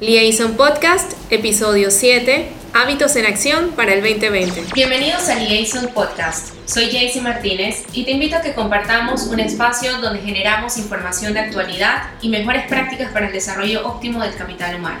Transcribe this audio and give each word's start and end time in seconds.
Liaison 0.00 0.56
Podcast, 0.56 1.14
episodio 1.28 1.90
7, 1.90 2.52
Hábitos 2.72 3.16
en 3.16 3.26
Acción 3.26 3.70
para 3.72 3.94
el 3.94 4.00
2020. 4.00 4.66
Bienvenidos 4.72 5.28
a 5.28 5.34
Liaison 5.34 5.88
Podcast. 5.88 6.54
Soy 6.66 6.88
Jaycee 6.88 7.20
Martínez 7.20 7.82
y 7.92 8.04
te 8.04 8.12
invito 8.12 8.36
a 8.36 8.40
que 8.40 8.54
compartamos 8.54 9.24
un 9.24 9.40
espacio 9.40 10.00
donde 10.00 10.20
generamos 10.20 10.78
información 10.78 11.34
de 11.34 11.40
actualidad 11.40 12.10
y 12.22 12.28
mejores 12.28 12.68
prácticas 12.68 13.10
para 13.10 13.26
el 13.26 13.32
desarrollo 13.32 13.88
óptimo 13.88 14.22
del 14.22 14.36
capital 14.36 14.76
humano. 14.76 15.00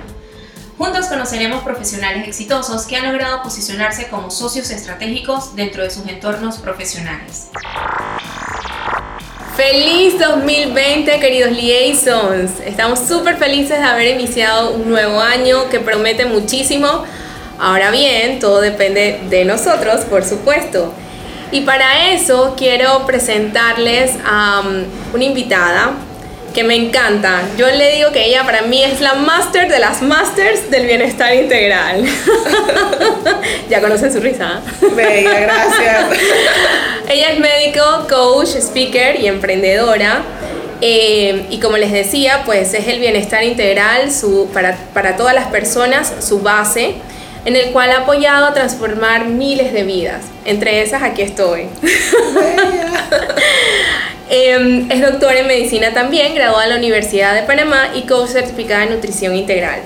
Juntos 0.76 1.06
conoceremos 1.06 1.62
profesionales 1.62 2.26
exitosos 2.26 2.84
que 2.84 2.96
han 2.96 3.06
logrado 3.06 3.44
posicionarse 3.44 4.08
como 4.08 4.32
socios 4.32 4.68
estratégicos 4.70 5.54
dentro 5.54 5.84
de 5.84 5.90
sus 5.90 6.08
entornos 6.08 6.58
profesionales. 6.58 7.50
Feliz 9.58 10.16
2020 10.20 11.18
queridos 11.18 11.50
liaisons. 11.50 12.60
Estamos 12.64 13.00
súper 13.00 13.38
felices 13.38 13.80
de 13.80 13.84
haber 13.84 14.06
iniciado 14.14 14.70
un 14.70 14.88
nuevo 14.88 15.18
año 15.18 15.68
que 15.68 15.80
promete 15.80 16.26
muchísimo. 16.26 17.02
Ahora 17.58 17.90
bien, 17.90 18.38
todo 18.38 18.60
depende 18.60 19.18
de 19.28 19.44
nosotros, 19.44 20.02
por 20.04 20.24
supuesto. 20.24 20.94
Y 21.50 21.62
para 21.62 22.12
eso 22.12 22.54
quiero 22.56 23.04
presentarles 23.04 24.12
a 24.24 24.62
um, 24.64 24.84
una 25.12 25.24
invitada 25.24 25.90
que 26.58 26.64
me 26.64 26.74
encanta. 26.74 27.42
Yo 27.56 27.68
le 27.68 27.94
digo 27.94 28.10
que 28.10 28.24
ella 28.24 28.42
para 28.42 28.62
mí 28.62 28.82
es 28.82 29.00
la 29.00 29.14
máster 29.14 29.70
de 29.70 29.78
las 29.78 30.02
masters 30.02 30.68
del 30.72 30.86
bienestar 30.86 31.32
integral. 31.32 32.04
ya 33.70 33.80
conocen 33.80 34.12
su 34.12 34.18
risa. 34.18 34.60
Bella, 34.96 35.38
gracias. 35.38 36.18
ella 37.08 37.30
es 37.30 37.38
médico, 37.38 38.08
coach, 38.08 38.56
speaker 38.56 39.20
y 39.20 39.28
emprendedora. 39.28 40.22
Eh, 40.80 41.46
y 41.48 41.60
como 41.60 41.76
les 41.76 41.92
decía, 41.92 42.42
pues 42.44 42.74
es 42.74 42.88
el 42.88 42.98
bienestar 42.98 43.44
integral 43.44 44.10
su, 44.10 44.50
para, 44.52 44.76
para 44.92 45.16
todas 45.16 45.36
las 45.36 45.46
personas, 45.46 46.12
su 46.18 46.40
base 46.40 46.96
en 47.44 47.54
el 47.54 47.70
cual 47.70 47.92
ha 47.92 47.98
apoyado 47.98 48.46
a 48.46 48.52
transformar 48.52 49.26
miles 49.26 49.72
de 49.72 49.84
vidas. 49.84 50.24
Entre 50.44 50.82
esas, 50.82 51.04
aquí 51.04 51.22
estoy. 51.22 51.68
Em, 54.30 54.90
es 54.90 55.00
doctora 55.00 55.38
en 55.38 55.46
medicina 55.46 55.94
también, 55.94 56.34
graduada 56.34 56.64
en 56.64 56.70
la 56.70 56.76
Universidad 56.76 57.34
de 57.34 57.42
Panamá 57.42 57.90
y 57.94 58.02
coach 58.02 58.30
certificada 58.30 58.84
en 58.84 58.90
nutrición 58.90 59.34
integral. 59.34 59.80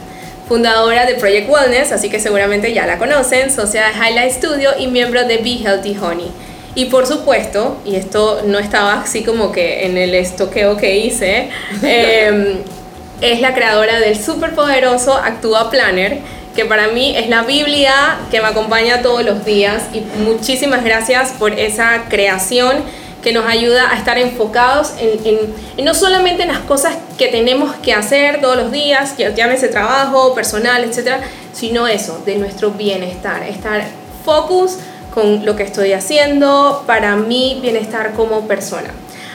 Fundadora 0.48 1.06
de 1.06 1.14
Project 1.14 1.48
Wellness, 1.48 1.92
así 1.92 2.10
que 2.10 2.18
seguramente 2.18 2.72
ya 2.72 2.84
la 2.84 2.98
conocen, 2.98 3.52
socia 3.52 3.86
de 3.86 3.92
Highlight 3.92 4.32
Studio 4.32 4.70
y 4.78 4.88
miembro 4.88 5.24
de 5.24 5.38
Be 5.38 5.60
Healthy 5.62 5.96
Honey. 5.96 6.30
Y 6.74 6.86
por 6.86 7.06
supuesto, 7.06 7.80
y 7.84 7.94
esto 7.94 8.42
no 8.44 8.58
estaba 8.58 9.02
así 9.02 9.22
como 9.22 9.52
que 9.52 9.86
en 9.86 9.96
el 9.96 10.14
estoqueo 10.14 10.76
que 10.76 10.96
hice, 10.96 11.50
em, 11.82 12.58
es 13.20 13.40
la 13.40 13.54
creadora 13.54 14.00
del 14.00 14.20
superpoderoso 14.20 15.16
Actúa 15.16 15.70
Planner, 15.70 16.18
que 16.56 16.64
para 16.64 16.88
mí 16.88 17.14
es 17.16 17.28
la 17.28 17.42
Biblia 17.42 18.18
que 18.30 18.40
me 18.40 18.48
acompaña 18.48 19.02
todos 19.02 19.24
los 19.24 19.44
días. 19.44 19.84
Y 19.94 20.00
muchísimas 20.24 20.82
gracias 20.84 21.32
por 21.38 21.58
esa 21.58 22.04
creación 22.08 22.82
que 23.22 23.32
nos 23.32 23.46
ayuda 23.46 23.90
a 23.90 23.96
estar 23.96 24.18
enfocados 24.18 24.92
en, 24.98 25.84
no 25.84 25.94
solamente 25.94 26.42
en 26.42 26.48
las 26.48 26.58
cosas 26.60 26.96
que 27.16 27.28
tenemos 27.28 27.74
que 27.76 27.94
hacer 27.94 28.40
todos 28.40 28.56
los 28.56 28.72
días, 28.72 29.16
llámese 29.16 29.68
trabajo, 29.68 30.34
personal, 30.34 30.84
etcétera, 30.84 31.20
sino 31.52 31.86
eso, 31.86 32.20
de 32.26 32.36
nuestro 32.36 32.72
bienestar, 32.72 33.44
estar 33.44 33.84
focus 34.24 34.78
con 35.14 35.44
lo 35.44 35.56
que 35.56 35.62
estoy 35.62 35.92
haciendo 35.92 36.82
para 36.86 37.16
mi 37.16 37.58
bienestar 37.60 38.12
como 38.14 38.48
persona. 38.48 38.90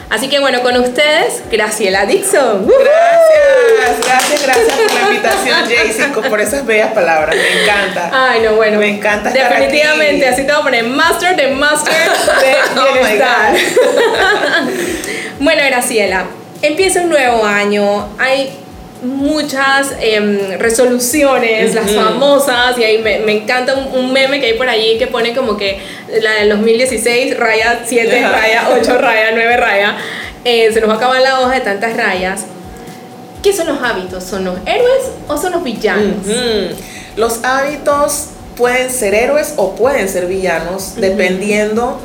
Así 0.09 0.29
que 0.29 0.39
bueno, 0.39 0.61
con 0.61 0.77
ustedes, 0.77 1.43
Graciela 1.51 2.05
Dixon. 2.05 2.65
Gracias, 2.65 4.05
gracias, 4.05 4.43
gracias 4.43 4.79
por 4.79 4.93
la 4.93 5.07
invitación, 5.09 5.59
Jaycee, 5.65 6.29
por 6.29 6.39
esas 6.39 6.65
bellas 6.65 6.93
palabras. 6.93 7.35
Me 7.35 7.63
encanta. 7.63 8.09
Ay, 8.13 8.41
no, 8.41 8.53
bueno. 8.53 8.79
Me 8.79 8.87
encanta. 8.87 9.31
Definitivamente, 9.31 10.27
así 10.27 10.43
te 10.43 10.51
voy 10.51 10.61
a 10.61 10.63
poner 10.63 10.83
Master 10.85 11.35
de 11.35 11.47
Master 11.49 11.93
de 11.93 12.79
oh 12.79 12.93
Bienestar. 12.93 13.53
bueno, 15.39 15.61
Graciela, 15.65 16.25
empieza 16.61 17.01
un 17.01 17.09
nuevo 17.09 17.43
año. 17.43 18.07
Hay 18.17 18.57
muchas 19.03 19.93
em, 19.99 20.57
resoluciones, 20.59 21.75
las 21.75 21.91
famosas, 21.91 22.77
y 22.77 22.83
ahí 22.83 22.97
me, 22.99 23.19
me 23.19 23.43
encanta 23.43 23.75
un, 23.75 24.11
meme 24.11 24.39
que 24.39 24.47
hay 24.47 24.53
por 24.53 24.69
allí 24.69 24.97
que 24.97 25.07
pone 25.07 25.35
como 25.35 25.57
que 25.57 25.79
la 26.21 26.33
del 26.33 26.49
2016, 26.49 27.37
raya 27.37 27.81
7, 27.85 28.27
raya 28.29 28.69
8, 28.79 28.97
raya 28.97 29.31
9, 29.33 29.57
raya. 29.57 29.97
Eh, 30.45 30.71
se 30.71 30.79
nos 30.79 30.89
va 30.89 30.93
a 30.93 30.97
acabar 30.97 31.21
la 31.21 31.41
hoja 31.41 31.55
de 31.55 31.61
tantas 31.61 31.95
rayas. 31.95 32.45
¿Qué 33.43 33.53
son 33.53 33.67
los 33.67 33.81
hábitos? 33.81 34.23
¿Son 34.23 34.43
los 34.43 34.57
héroes 34.65 35.11
o 35.27 35.37
son 35.37 35.51
los 35.53 35.63
villanos? 35.63 36.25
Los 37.15 37.43
hábitos 37.43 38.29
pueden 38.55 38.89
ser 38.89 39.13
héroes 39.13 39.53
o 39.57 39.75
pueden 39.75 40.09
ser 40.09 40.25
villanos, 40.25 40.95
dependiendo 40.95 41.99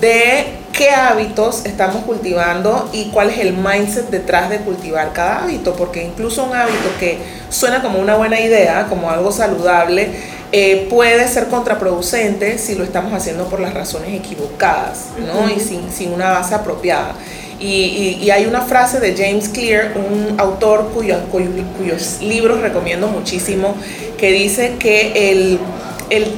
de 0.00 0.46
qué 0.72 0.90
hábitos 0.90 1.66
estamos 1.66 2.04
cultivando 2.04 2.88
y 2.92 3.06
cuál 3.06 3.30
es 3.30 3.38
el 3.38 3.52
mindset 3.52 4.10
detrás 4.10 4.48
de 4.48 4.58
cultivar 4.58 5.12
cada 5.12 5.42
hábito, 5.42 5.74
porque 5.74 6.04
incluso 6.04 6.44
un 6.44 6.54
hábito 6.54 6.88
que 7.00 7.18
suena 7.50 7.82
como 7.82 7.98
una 7.98 8.14
buena 8.14 8.40
idea, 8.40 8.86
como 8.88 9.10
algo 9.10 9.32
saludable, 9.32 10.10
eh, 10.52 10.86
puede 10.88 11.28
ser 11.28 11.48
contraproducente 11.48 12.58
si 12.58 12.74
lo 12.74 12.84
estamos 12.84 13.12
haciendo 13.12 13.48
por 13.48 13.60
las 13.60 13.74
razones 13.74 14.14
equivocadas 14.14 15.06
¿no? 15.26 15.50
y 15.50 15.60
sin, 15.60 15.90
sin, 15.92 16.12
una 16.12 16.30
base 16.30 16.54
apropiada. 16.54 17.14
Y, 17.60 18.18
y, 18.22 18.30
hay 18.30 18.46
una 18.46 18.60
frase 18.60 19.00
de 19.00 19.16
James 19.16 19.48
Clear, 19.48 19.92
un 19.96 20.38
autor 20.38 20.92
cuyo, 20.94 21.16
cuyos 21.28 22.18
libros 22.22 22.60
recomiendo 22.60 23.08
muchísimo, 23.08 23.74
que 24.16 24.30
dice 24.30 24.76
que 24.78 25.32
el, 25.32 25.58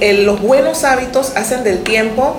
el, 0.00 0.24
los 0.24 0.40
buenos 0.40 0.82
hábitos 0.84 1.36
hacen 1.36 1.62
del 1.62 1.82
tiempo 1.82 2.36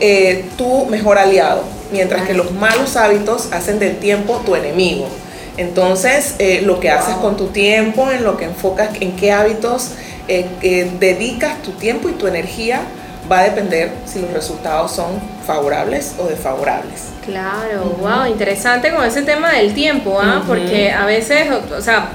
eh, 0.00 0.46
tu 0.56 0.86
mejor 0.86 1.18
aliado, 1.18 1.62
mientras 1.92 2.26
que 2.26 2.34
los 2.34 2.52
malos 2.52 2.96
hábitos 2.96 3.52
hacen 3.52 3.78
del 3.78 3.98
tiempo 3.98 4.42
tu 4.44 4.56
enemigo. 4.56 5.08
Entonces, 5.56 6.36
eh, 6.38 6.62
lo 6.64 6.80
que 6.80 6.90
haces 6.90 7.14
con 7.16 7.36
tu 7.36 7.48
tiempo, 7.48 8.10
en 8.10 8.24
lo 8.24 8.36
que 8.36 8.46
enfocas, 8.46 8.90
en 9.00 9.16
qué 9.16 9.32
hábitos 9.32 9.90
eh, 10.28 10.90
dedicas 10.98 11.60
tu 11.62 11.72
tiempo 11.72 12.08
y 12.08 12.12
tu 12.12 12.26
energía, 12.26 12.82
va 13.30 13.40
a 13.40 13.44
depender 13.44 13.92
si 14.06 14.20
los 14.20 14.32
resultados 14.32 14.92
son 14.92 15.20
favorables 15.46 16.14
o 16.18 16.26
desfavorables. 16.26 17.10
Claro, 17.24 17.96
wow, 18.00 18.26
interesante 18.26 18.92
con 18.92 19.04
ese 19.04 19.22
tema 19.22 19.52
del 19.52 19.74
tiempo, 19.74 20.18
¿ah? 20.20 20.42
porque 20.46 20.90
a 20.90 21.04
veces, 21.04 21.48
o 21.76 21.80
sea, 21.80 22.08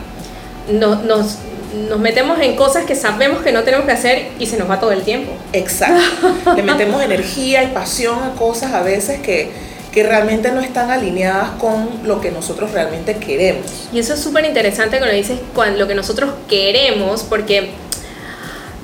nos, 0.72 1.03
nos 1.03 1.38
metemos 1.99 2.39
en 2.39 2.55
cosas 2.55 2.85
que 2.85 2.95
sabemos 2.95 3.41
que 3.41 3.51
no 3.51 3.63
tenemos 3.63 3.85
que 3.85 3.91
hacer 3.91 4.27
y 4.39 4.45
se 4.45 4.57
nos 4.57 4.69
va 4.69 4.79
todo 4.79 4.91
el 4.91 5.03
tiempo. 5.03 5.31
Exacto. 5.53 6.35
Le 6.55 6.63
metemos 6.63 7.01
energía 7.01 7.63
y 7.63 7.67
pasión 7.67 8.21
a 8.23 8.31
cosas 8.35 8.73
a 8.73 8.81
veces 8.81 9.19
que, 9.21 9.51
que 9.91 10.03
realmente 10.03 10.51
no 10.51 10.61
están 10.61 10.91
alineadas 10.91 11.51
con 11.51 11.87
lo 12.03 12.21
que 12.21 12.31
nosotros 12.31 12.71
realmente 12.71 13.15
queremos. 13.15 13.87
Y 13.93 13.99
eso 13.99 14.13
es 14.13 14.19
súper 14.19 14.45
interesante 14.45 14.97
cuando 14.97 15.15
dices 15.15 15.39
lo 15.77 15.87
que 15.87 15.95
nosotros 15.95 16.31
queremos, 16.49 17.23
porque 17.23 17.71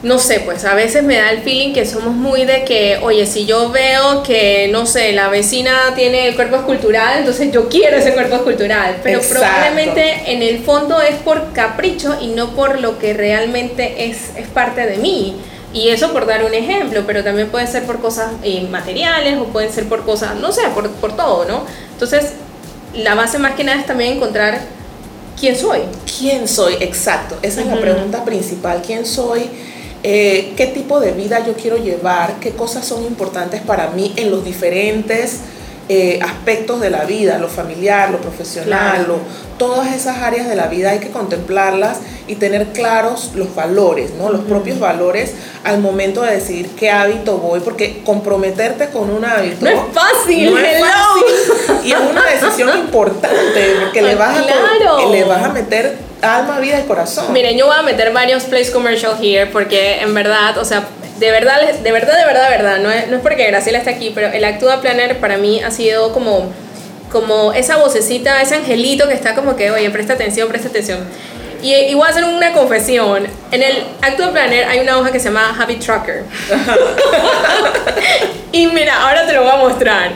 no 0.04 0.18
sé, 0.18 0.40
pues 0.40 0.66
a 0.66 0.74
veces 0.74 1.04
me 1.04 1.18
da 1.18 1.30
el 1.30 1.42
feeling 1.42 1.74
que 1.74 1.86
somos 1.86 2.16
muy 2.16 2.46
de 2.46 2.64
que, 2.64 3.00
oye, 3.04 3.28
si 3.28 3.46
yo 3.46 3.70
veo 3.70 4.24
que, 4.24 4.68
no 4.72 4.88
sé, 4.88 5.12
la 5.12 5.30
vecina 5.30 5.94
tiene 5.96 6.28
el 6.28 6.36
cuerpo 6.36 6.56
escultural, 6.56 7.20
entonces 7.20 7.52
yo 7.52 7.70
quiero 7.70 7.98
ese 7.98 8.14
cuerpo 8.14 8.38
escultural. 8.38 8.98
Pero 9.04 9.22
probablemente 9.22 10.32
en 10.32 10.42
el 10.42 10.64
fondo 10.64 11.02
es 11.02 11.16
por 11.18 11.54
capricho 11.54 12.18
y 12.20 12.28
no 12.28 12.56
por 12.56 12.80
lo 12.80 12.98
que 12.98 13.14
realmente 13.14 14.06
es, 14.06 14.32
es 14.36 14.48
parte 14.48 14.88
de 14.88 14.98
mí. 14.98 15.36
Y 15.72 15.90
eso 15.90 16.12
por 16.12 16.26
dar 16.26 16.44
un 16.44 16.54
ejemplo, 16.54 17.04
pero 17.06 17.24
también 17.24 17.50
puede 17.50 17.68
ser 17.68 17.84
por 17.84 18.02
cosas 18.02 18.32
eh, 18.44 18.68
materiales 18.70 19.38
o 19.38 19.46
pueden 19.46 19.72
ser 19.72 19.88
por 19.88 20.04
cosas, 20.04 20.36
no 20.36 20.52
sé, 20.52 20.64
por, 20.74 20.90
por 20.94 21.16
todo, 21.16 21.46
¿no? 21.46 21.64
Entonces, 21.94 22.34
la 22.96 23.14
base 23.16 23.38
más 23.38 23.54
que 23.54 23.64
nada 23.64 23.80
es 23.80 23.86
también 23.86 24.14
encontrar 24.14 24.60
quién 25.40 25.56
soy. 25.56 25.82
¿Quién 26.18 26.48
soy? 26.48 26.74
Exacto. 26.80 27.38
Esa 27.42 27.62
es 27.62 27.68
la 27.68 27.80
pregunta 27.80 28.26
principal. 28.26 28.82
¿Quién 28.86 29.06
soy? 29.06 29.50
Eh, 30.04 30.54
qué 30.58 30.68
tipo 30.68 31.00
de 31.00 31.12
vida 31.12 31.46
yo 31.46 31.54
quiero 31.54 31.78
llevar, 31.78 32.40
qué 32.40 32.52
cosas 32.52 32.86
son 32.86 33.04
importantes 33.04 33.62
para 33.62 33.92
mí 33.92 34.14
en 34.16 34.32
los 34.32 34.44
diferentes 34.44 35.42
eh, 35.90 36.20
aspectos 36.24 36.80
de 36.80 36.90
la 36.90 37.04
vida, 37.04 37.38
lo 37.38 37.50
familiar, 37.50 38.12
lo 38.12 38.20
profesional, 38.20 39.06
todas 39.58 39.94
esas 39.94 40.20
áreas 40.20 40.48
de 40.48 40.56
la 40.56 40.68
vida 40.68 40.92
hay 40.92 41.00
que 41.00 41.10
contemplarlas 41.10 42.00
y 42.28 42.36
tener 42.36 42.68
claros 42.68 43.32
los 43.36 43.54
valores, 43.54 44.12
¿no? 44.18 44.32
los 44.32 44.42
propios 44.42 44.80
valores 44.80 45.34
al 45.64 45.80
momento 45.80 46.22
de 46.22 46.36
decidir 46.36 46.70
qué 46.70 46.90
hábito 46.90 47.38
voy, 47.38 47.60
porque 47.60 48.02
comprometerte 48.06 48.90
con 48.90 49.10
un 49.10 49.26
hábito 49.26 49.66
no 49.66 49.70
es 49.70 49.80
fácil, 49.94 50.52
no 50.52 50.58
es 50.58 50.80
fácil. 50.80 51.84
Y 51.84 51.92
es 51.92 52.00
una 52.00 52.24
decisión 52.26 52.70
importante 52.80 53.76
porque 53.82 54.02
le 54.02 54.16
vas, 54.16 54.38
a, 54.38 55.08
le 55.12 55.24
vas 55.26 55.44
a 55.44 55.50
meter 55.50 56.11
alma, 56.22 56.60
vida 56.60 56.80
y 56.80 56.84
corazón. 56.84 57.32
Miren, 57.34 57.58
yo 57.58 57.68
voy 57.68 57.76
a 57.78 57.82
meter 57.82 58.12
varios 58.12 58.44
place 58.44 58.72
commercial 58.72 59.16
here 59.22 59.48
porque 59.48 60.02
en 60.02 60.14
verdad, 60.14 60.58
o 60.58 60.66
sea, 60.66 60.84
de 61.20 61.32
verdad, 61.32 61.62
de 61.62 61.92
verdad, 61.92 62.18
de 62.18 62.26
verdad, 62.26 62.50
de 62.50 62.58
verdad, 62.58 62.78
no 62.80 62.92
es, 62.92 63.08
no 63.08 63.18
es 63.18 63.22
porque 63.22 63.46
Graciela 63.46 63.78
está 63.78 63.92
aquí, 63.92 64.12
pero 64.14 64.28
el 64.28 64.44
Actua 64.44 64.82
Planner 64.82 65.20
para 65.20 65.38
mí 65.38 65.62
ha 65.62 65.70
sido 65.72 66.14
como, 66.14 66.52
como 67.12 67.54
esa 67.54 67.78
vocecita, 67.78 68.42
ese 68.42 68.56
angelito 68.56 69.08
que 69.08 69.14
está 69.14 69.36
como 69.36 69.56
que, 69.56 69.72
oye, 69.72 69.90
presta 69.92 70.14
atención, 70.14 70.50
presta 70.50 70.70
atención. 70.70 71.00
Y, 71.62 71.74
y 71.74 71.94
voy 71.94 72.08
a 72.08 72.10
hacer 72.10 72.24
una 72.24 72.54
confesión. 72.54 73.28
En 73.52 73.62
el 73.62 73.84
Actual 74.02 74.32
Planner 74.32 74.66
hay 74.66 74.80
una 74.80 74.98
hoja 74.98 75.12
que 75.12 75.20
se 75.20 75.26
llama 75.26 75.56
Habit 75.60 75.86
Tracker. 75.86 76.24
y 78.52 78.66
mira, 78.68 79.04
ahora 79.04 79.28
te 79.28 79.34
lo 79.34 79.44
voy 79.44 79.52
a 79.52 79.58
mostrar. 79.58 80.12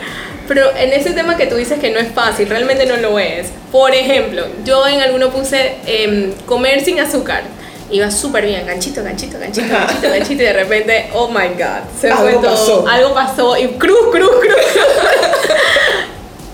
Pero 0.47 0.75
en 0.77 0.94
ese 0.94 1.12
tema 1.12 1.38
que 1.38 1.47
tú 1.47 1.56
dices 1.56 1.80
que 1.80 1.89
no 1.89 2.00
es 2.00 2.12
fácil, 2.12 2.47
realmente 2.47 2.86
no 2.86 2.97
lo 2.97 3.18
es. 3.19 3.47
Por 3.71 3.94
ejemplo, 3.94 4.44
yo 4.63 4.88
en 4.88 5.01
alguno 5.01 5.30
puse 5.31 5.75
em, 5.86 6.33
comer 6.45 6.83
sin 6.83 7.00
azúcar. 7.00 7.44
Iba 7.92 8.09
súper 8.09 8.45
bien, 8.45 8.65
ganchito, 8.65 9.03
ganchito, 9.03 9.39
ganchito, 9.39 9.68
ganchito, 9.71 10.09
ganchito, 10.09 10.42
y 10.42 10.45
de 10.45 10.53
repente, 10.53 11.09
oh 11.13 11.27
my 11.27 11.50
god, 11.56 11.83
se 12.00 12.09
Algo 12.09 12.24
fue 12.24 12.33
todo. 12.33 12.42
pasó. 12.51 12.88
Algo 12.88 13.13
pasó 13.13 13.57
y 13.57 13.68
cruz, 13.69 14.09
cruz, 14.12 14.31
cruz. 14.42 14.83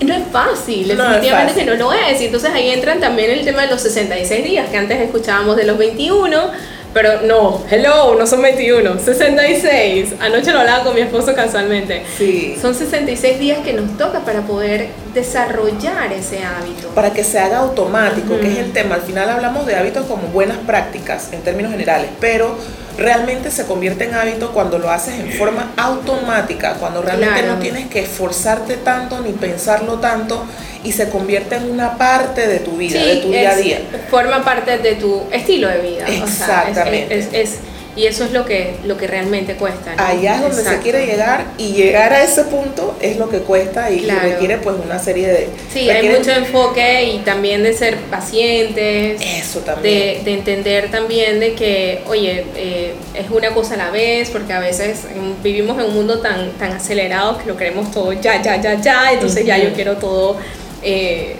no 0.00 0.14
es 0.14 0.22
fácil, 0.30 0.96
No 0.96 1.04
definitivamente 1.04 1.54
que 1.54 1.64
no 1.64 1.74
lo 1.74 1.92
es. 1.92 2.20
Y 2.20 2.26
entonces 2.26 2.50
ahí 2.52 2.70
entran 2.70 3.00
también 3.00 3.30
el 3.30 3.44
tema 3.44 3.62
de 3.62 3.68
los 3.68 3.80
66 3.80 4.44
días, 4.44 4.68
que 4.68 4.76
antes 4.76 5.00
escuchábamos 5.00 5.56
de 5.56 5.64
los 5.64 5.78
21, 5.78 6.50
pero 6.92 7.22
no, 7.22 7.62
hello, 7.70 8.14
no 8.18 8.26
son 8.26 8.42
21, 8.42 8.98
66. 8.98 10.14
Anoche 10.20 10.52
lo 10.52 10.60
hablaba 10.60 10.84
con 10.84 10.94
mi 10.94 11.00
esposo 11.00 11.34
casualmente. 11.34 12.02
Sí. 12.16 12.56
Son 12.60 12.74
66 12.74 13.38
días 13.38 13.60
que 13.60 13.72
nos 13.72 13.96
toca 13.96 14.20
para 14.20 14.42
poder 14.42 14.88
desarrollar 15.14 16.12
ese 16.12 16.42
hábito. 16.44 16.88
para 16.94 17.12
que 17.12 17.24
se 17.24 17.38
haga 17.38 17.58
automático, 17.58 18.38
que 18.38 18.52
es 18.52 18.58
el 18.58 18.72
tema. 18.72 18.96
Al 18.96 19.02
final 19.02 19.28
hablamos 19.28 19.66
de 19.66 19.76
hábitos 19.76 20.06
como 20.06 20.28
buenas 20.28 20.58
prácticas 20.58 21.32
en 21.32 21.40
términos 21.42 21.72
generales, 21.72 22.10
pero 22.20 22.56
realmente 22.98 23.50
se 23.50 23.64
convierte 23.66 24.04
en 24.04 24.14
hábito 24.14 24.52
cuando 24.52 24.78
lo 24.78 24.90
haces 24.90 25.14
en 25.18 25.32
forma 25.32 25.72
automática, 25.76 26.74
cuando 26.74 27.02
realmente 27.02 27.40
Claro. 27.40 27.54
no 27.54 27.60
tienes 27.60 27.86
que 27.88 28.00
esforzarte 28.00 28.76
tanto 28.76 29.20
ni 29.20 29.32
pensarlo 29.32 29.94
tanto 29.98 30.44
y 30.84 30.92
se 30.92 31.08
convierte 31.08 31.56
en 31.56 31.70
una 31.70 31.96
parte 31.96 32.46
de 32.46 32.58
tu 32.58 32.72
vida, 32.72 33.02
de 33.04 33.16
tu 33.16 33.28
día 33.30 33.50
a 33.52 33.56
día. 33.56 33.80
Forma 34.10 34.44
parte 34.44 34.78
de 34.78 34.94
tu 34.96 35.22
estilo 35.32 35.68
de 35.68 35.78
vida. 35.78 36.04
o 36.04 36.08
sea, 36.08 36.62
es- 36.64 36.68
Exactamente. 36.68 37.18
es- 37.18 37.28
es- 37.32 37.58
y 37.94 38.06
eso 38.06 38.24
es 38.24 38.32
lo 38.32 38.44
que, 38.46 38.76
lo 38.84 38.96
que 38.96 39.06
realmente 39.06 39.54
cuesta. 39.56 39.94
¿no? 39.94 40.02
Allá 40.02 40.36
es 40.36 40.40
donde 40.40 40.62
se 40.64 40.78
quiere 40.78 41.04
llegar 41.04 41.44
y 41.58 41.72
llegar 41.72 42.12
a 42.12 42.22
ese 42.24 42.44
punto 42.44 42.96
es 43.00 43.18
lo 43.18 43.28
que 43.28 43.38
cuesta 43.40 43.90
y, 43.90 44.00
Claro. 44.00 44.20
requiere 44.22 44.56
pues 44.58 44.76
una 44.82 44.98
serie 44.98 45.28
de... 45.28 45.48
Sí, 45.72 45.90
hay 45.90 46.08
mucho 46.08 46.30
enfoque 46.30 47.04
y 47.04 47.18
también 47.18 47.62
de 47.62 47.74
ser 47.74 47.96
pacientes. 48.10 49.20
Eso 49.20 49.60
también. 49.60 49.94
De, 49.94 50.24
de 50.24 50.38
entender 50.38 50.90
también 50.90 51.38
de 51.38 51.54
que, 51.54 52.02
oye, 52.06 52.46
eh, 52.56 52.94
es 53.14 53.30
una 53.30 53.50
cosa 53.50 53.74
a 53.74 53.76
la 53.76 53.90
vez, 53.90 54.30
porque 54.30 54.52
a 54.54 54.60
veces 54.60 55.00
vivimos 55.42 55.78
en 55.78 55.84
un 55.86 55.94
mundo 55.94 56.20
tan, 56.20 56.52
tan 56.52 56.72
acelerado 56.72 57.36
que 57.38 57.44
lo 57.46 57.56
queremos 57.56 57.90
todo 57.90 58.12
ya, 58.14 58.40
ya, 58.42 58.60
ya, 58.60 58.80
ya, 58.80 59.12
entonces 59.12 59.44
ya 59.44 59.58
yo 59.58 59.72
quiero 59.74 59.96
todo 59.96 60.36
eh, 60.82 61.36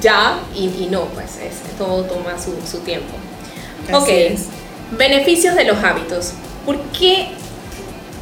ya 0.00 0.40
y, 0.54 0.64
y 0.64 0.88
no, 0.90 1.06
pues 1.06 1.38
es, 1.42 1.76
todo 1.76 2.04
toma 2.04 2.36
su, 2.40 2.54
su 2.70 2.78
tiempo. 2.84 3.14
Así 3.88 3.96
ok, 3.96 4.08
es. 4.08 4.40
Beneficios 4.92 5.54
de 5.54 5.64
los 5.64 5.82
hábitos. 5.82 6.32
¿Por 6.64 6.78
qué 6.98 7.28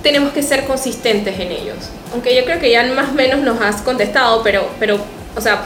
tenemos 0.02 0.32
que 0.32 0.42
ser 0.42 0.64
consistentes 0.66 1.38
en 1.38 1.52
ellos? 1.52 1.76
Aunque 2.12 2.34
yo 2.34 2.44
creo 2.44 2.58
que 2.60 2.70
ya 2.70 2.84
más 2.92 3.10
o 3.10 3.14
menos 3.14 3.40
nos 3.40 3.60
has 3.60 3.82
contestado, 3.82 4.42
pero, 4.42 4.68
pero 4.78 4.98
o 5.36 5.40
sea, 5.40 5.64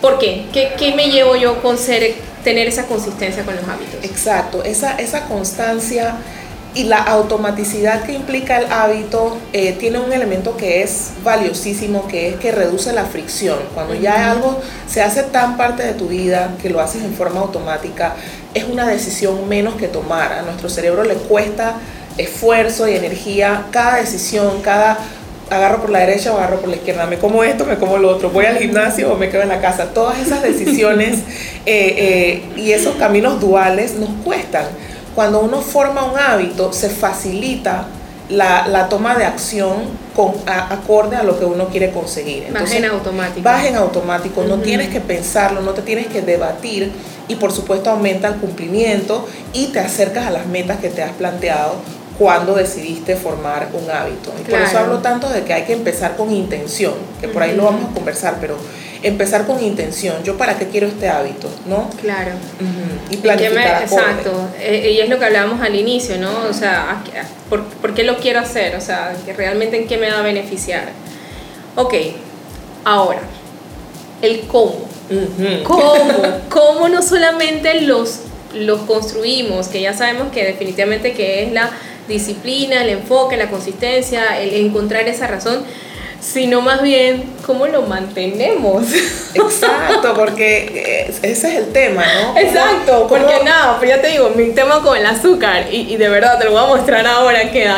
¿por 0.00 0.18
qué? 0.18 0.46
¿Qué, 0.52 0.72
qué 0.76 0.94
me 0.94 1.08
llevo 1.08 1.36
yo 1.36 1.62
con 1.62 1.78
ser, 1.78 2.14
tener 2.44 2.68
esa 2.68 2.86
consistencia 2.86 3.44
con 3.44 3.56
los 3.56 3.64
hábitos? 3.68 4.02
Exacto, 4.02 4.62
esa, 4.64 4.96
esa 4.96 5.26
constancia 5.26 6.16
y 6.74 6.84
la 6.84 6.98
automaticidad 6.98 8.04
que 8.04 8.12
implica 8.12 8.58
el 8.58 8.72
hábito 8.72 9.36
eh, 9.52 9.72
tiene 9.72 9.98
un 9.98 10.12
elemento 10.12 10.56
que 10.56 10.82
es 10.82 11.10
valiosísimo, 11.22 12.08
que 12.08 12.30
es 12.30 12.36
que 12.36 12.50
reduce 12.50 12.92
la 12.92 13.04
fricción. 13.04 13.58
Cuando 13.74 13.94
ya 13.94 14.30
algo 14.30 14.58
se 14.88 15.02
hace 15.02 15.22
tan 15.22 15.56
parte 15.56 15.82
de 15.82 15.92
tu 15.92 16.08
vida 16.08 16.54
que 16.62 16.70
lo 16.70 16.80
haces 16.80 17.02
en 17.04 17.12
forma 17.12 17.40
automática, 17.40 18.14
es 18.54 18.64
una 18.64 18.86
decisión 18.86 19.48
menos 19.48 19.74
que 19.74 19.88
tomar. 19.88 20.32
A 20.32 20.42
nuestro 20.42 20.70
cerebro 20.70 21.04
le 21.04 21.14
cuesta 21.14 21.74
esfuerzo 22.16 22.88
y 22.88 22.94
energía 22.94 23.66
cada 23.70 23.96
decisión, 23.96 24.62
cada 24.62 24.98
agarro 25.50 25.82
por 25.82 25.90
la 25.90 26.00
derecha 26.00 26.32
o 26.32 26.38
agarro 26.38 26.60
por 26.60 26.70
la 26.70 26.76
izquierda, 26.76 27.06
me 27.06 27.18
como 27.18 27.44
esto, 27.44 27.66
me 27.66 27.76
como 27.76 27.98
lo 27.98 28.08
otro, 28.08 28.30
voy 28.30 28.46
al 28.46 28.56
gimnasio 28.56 29.12
o 29.12 29.16
me 29.16 29.28
quedo 29.28 29.42
en 29.42 29.48
la 29.48 29.60
casa. 29.60 29.92
Todas 29.92 30.18
esas 30.18 30.42
decisiones 30.42 31.18
eh, 31.66 31.94
eh, 31.98 32.42
y 32.56 32.72
esos 32.72 32.96
caminos 32.96 33.40
duales 33.40 33.94
nos 33.96 34.10
cuestan. 34.24 34.64
Cuando 35.14 35.40
uno 35.40 35.60
forma 35.60 36.04
un 36.04 36.18
hábito, 36.18 36.72
se 36.72 36.88
facilita 36.88 37.86
la, 38.28 38.66
la 38.68 38.88
toma 38.88 39.14
de 39.16 39.24
acción 39.26 39.74
con, 40.16 40.32
a- 40.46 40.72
acorde 40.72 41.16
a 41.16 41.22
lo 41.22 41.38
que 41.38 41.44
uno 41.44 41.68
quiere 41.68 41.90
conseguir. 41.90 42.50
Más 42.50 42.72
en 42.72 42.84
automático. 42.86 43.42
Vas 43.42 43.64
en 43.66 43.76
automático, 43.76 44.42
no 44.44 44.58
tienes 44.58 44.88
que 44.88 45.00
pensarlo, 45.00 45.60
no 45.60 45.72
te 45.72 45.82
tienes 45.82 46.06
que 46.06 46.22
debatir 46.22 46.92
y 47.28 47.34
por 47.36 47.52
supuesto 47.52 47.90
aumenta 47.90 48.28
el 48.28 48.36
cumplimiento 48.36 49.26
y 49.52 49.66
te 49.66 49.80
acercas 49.80 50.26
a 50.26 50.30
las 50.30 50.46
metas 50.46 50.78
que 50.78 50.88
te 50.88 51.02
has 51.02 51.12
planteado 51.12 51.74
cuando 52.22 52.54
decidiste 52.54 53.16
formar 53.16 53.70
un 53.72 53.90
hábito. 53.90 54.32
Y 54.38 54.48
por 54.48 54.60
eso 54.60 54.70
Claro. 54.70 54.86
hablo 54.86 54.98
tanto 55.00 55.28
de 55.28 55.42
que 55.42 55.52
hay 55.54 55.64
que 55.64 55.72
empezar 55.72 56.16
con 56.16 56.30
intención, 56.32 56.94
que 57.20 57.26
por 57.26 57.42
ahí 57.42 57.56
lo 57.56 57.64
Ujú. 57.64 57.72
vamos 57.72 57.90
a 57.90 57.94
conversar, 57.94 58.36
pero 58.40 58.56
empezar 59.02 59.44
con 59.44 59.60
intención. 59.60 60.22
¿Yo 60.22 60.36
para 60.38 60.56
qué 60.56 60.68
quiero 60.68 60.86
este 60.86 61.08
hábito? 61.08 61.48
¿No? 61.66 61.90
Claro. 62.00 62.30
Ujú. 62.60 63.10
Y 63.10 63.14
¿Y 63.14 63.16
me- 63.16 63.22
planificar 63.24 63.82
acorde. 63.82 63.82
exacto, 64.04 64.48
Eh, 64.60 64.92
y 64.96 65.00
es 65.00 65.08
lo 65.08 65.18
que 65.18 65.24
hablábamos 65.24 65.60
al 65.60 65.74
inicio, 65.74 66.16
¿no? 66.18 66.30
O 66.48 66.52
sea, 66.52 66.92
¿a 66.92 67.02
qué- 67.02 67.10
¿por, 67.50 67.64
por 67.64 67.92
qué 67.92 68.04
lo 68.04 68.16
quiero 68.18 68.38
hacer? 68.38 68.76
O 68.76 68.80
sea, 68.80 69.12
realmente 69.36 69.76
en 69.78 69.88
qué 69.88 69.96
me 69.98 70.08
va 70.08 70.20
a 70.20 70.22
beneficiar. 70.22 70.90
Ok, 71.74 71.92
ahora, 72.84 73.18
el 74.22 74.42
cómo. 74.42 74.76
¿Cómo? 75.64 75.94
¿Cómo 76.48 76.88
no 76.88 77.02
solamente 77.02 77.80
los, 77.80 78.20
los 78.54 78.82
construimos, 78.82 79.66
que 79.66 79.80
ya 79.80 79.92
sabemos 79.94 80.28
que 80.32 80.44
definitivamente 80.44 81.12
que 81.14 81.42
es 81.44 81.52
la 81.52 81.70
disciplina, 82.08 82.82
el 82.82 82.90
enfoque, 82.90 83.36
la 83.36 83.48
consistencia, 83.50 84.40
el 84.40 84.54
encontrar 84.66 85.08
esa 85.08 85.26
razón, 85.26 85.64
sino 86.20 86.60
más 86.60 86.82
bien 86.82 87.24
cómo 87.46 87.66
lo 87.66 87.82
mantenemos? 87.82 88.84
Exacto, 89.34 90.14
porque 90.14 91.06
eh, 91.08 91.14
ese 91.22 91.48
es 91.48 91.56
el 91.58 91.72
tema, 91.72 92.04
¿no? 92.22 92.38
Exacto, 92.38 93.06
¿Cómo- 93.08 93.24
porque 93.24 93.44
nada, 93.44 93.78
pero 93.80 93.96
ya 93.96 94.02
te 94.02 94.08
digo, 94.08 94.30
mi 94.30 94.50
tema 94.50 94.80
con 94.82 94.96
el 94.96 95.06
azúcar, 95.06 95.66
y, 95.72 95.92
y 95.92 95.96
de 95.96 96.08
verdad 96.08 96.38
te 96.38 96.44
lo 96.44 96.52
voy 96.52 96.62
a 96.62 96.66
mostrar 96.66 97.06
ahora 97.06 97.50
que 97.50 97.68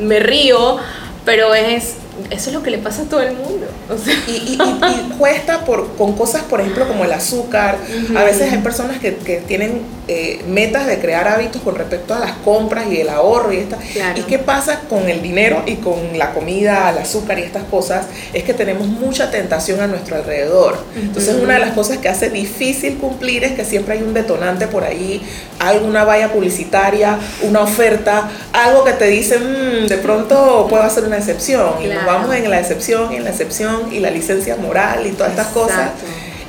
me 0.00 0.20
río, 0.20 0.76
pero 1.24 1.54
es, 1.54 1.94
eso 2.30 2.50
es 2.50 2.52
lo 2.54 2.62
que 2.62 2.70
le 2.70 2.78
pasa 2.78 3.02
a 3.02 3.04
todo 3.06 3.20
el 3.20 3.32
mundo. 3.34 3.66
O 3.90 3.96
sea, 3.96 4.14
Y, 4.26 4.32
y- 4.32 4.58
y- 4.62 5.00
y 5.14 5.18
cuesta 5.18 5.64
por, 5.64 5.94
con 5.96 6.14
cosas, 6.14 6.42
por 6.42 6.60
ejemplo, 6.60 6.86
como 6.86 7.04
el 7.04 7.12
azúcar. 7.12 7.78
Ujú. 8.06 8.18
A 8.18 8.24
veces 8.24 8.52
hay 8.52 8.58
personas 8.58 8.98
que, 8.98 9.16
que 9.16 9.38
tienen 9.38 9.80
eh, 10.08 10.42
metas 10.48 10.86
de 10.86 10.98
crear 10.98 11.28
hábitos 11.28 11.62
con 11.62 11.76
respecto 11.76 12.14
a 12.14 12.18
las 12.18 12.32
compras 12.38 12.86
y 12.90 13.00
el 13.00 13.08
ahorro 13.08 13.52
y 13.52 13.58
esta. 13.58 13.76
Claro. 13.76 14.18
¿Y 14.18 14.22
qué 14.22 14.38
pasa 14.38 14.80
con 14.88 15.08
el 15.08 15.22
dinero 15.22 15.62
y 15.66 15.76
con 15.76 16.18
la 16.18 16.32
comida, 16.32 16.90
el 16.90 16.98
azúcar 16.98 17.38
y 17.38 17.42
estas 17.42 17.64
cosas? 17.64 18.06
Es 18.32 18.42
que 18.44 18.54
tenemos 18.54 18.86
mucha 18.86 19.30
tentación 19.30 19.80
a 19.80 19.86
nuestro 19.86 20.16
alrededor. 20.16 20.78
Entonces, 20.96 21.36
una 21.42 21.54
de 21.54 21.60
las 21.60 21.72
cosas 21.72 21.98
que 21.98 22.08
hace 22.08 22.30
difícil 22.30 22.96
cumplir 22.98 23.44
es 23.44 23.52
que 23.52 23.64
siempre 23.64 23.94
hay 23.94 24.02
un 24.02 24.14
detonante 24.14 24.66
por 24.66 24.84
ahí, 24.84 25.22
alguna 25.58 26.04
valla 26.04 26.32
publicitaria, 26.32 27.18
una 27.42 27.60
oferta, 27.60 28.30
algo 28.52 28.84
que 28.84 28.92
te 28.92 29.06
dice, 29.06 29.38
"Mm, 29.38 29.86
de 29.88 29.98
pronto 29.98 30.66
puedo 30.68 30.82
hacer 30.82 31.04
una 31.04 31.18
excepción. 31.18 31.74
Y 31.82 31.86
nos 31.86 32.04
vamos 32.04 32.34
en 32.34 32.50
la 32.50 32.58
excepción, 32.60 33.12
en 33.12 33.24
la 33.24 33.30
excepción, 33.30 33.92
y 33.92 34.00
la 34.00 34.10
licencia 34.10 34.56
moral 34.56 35.06
y 35.06 35.10
todas 35.10 35.32
estas 35.32 35.48
cosas. 35.48 35.90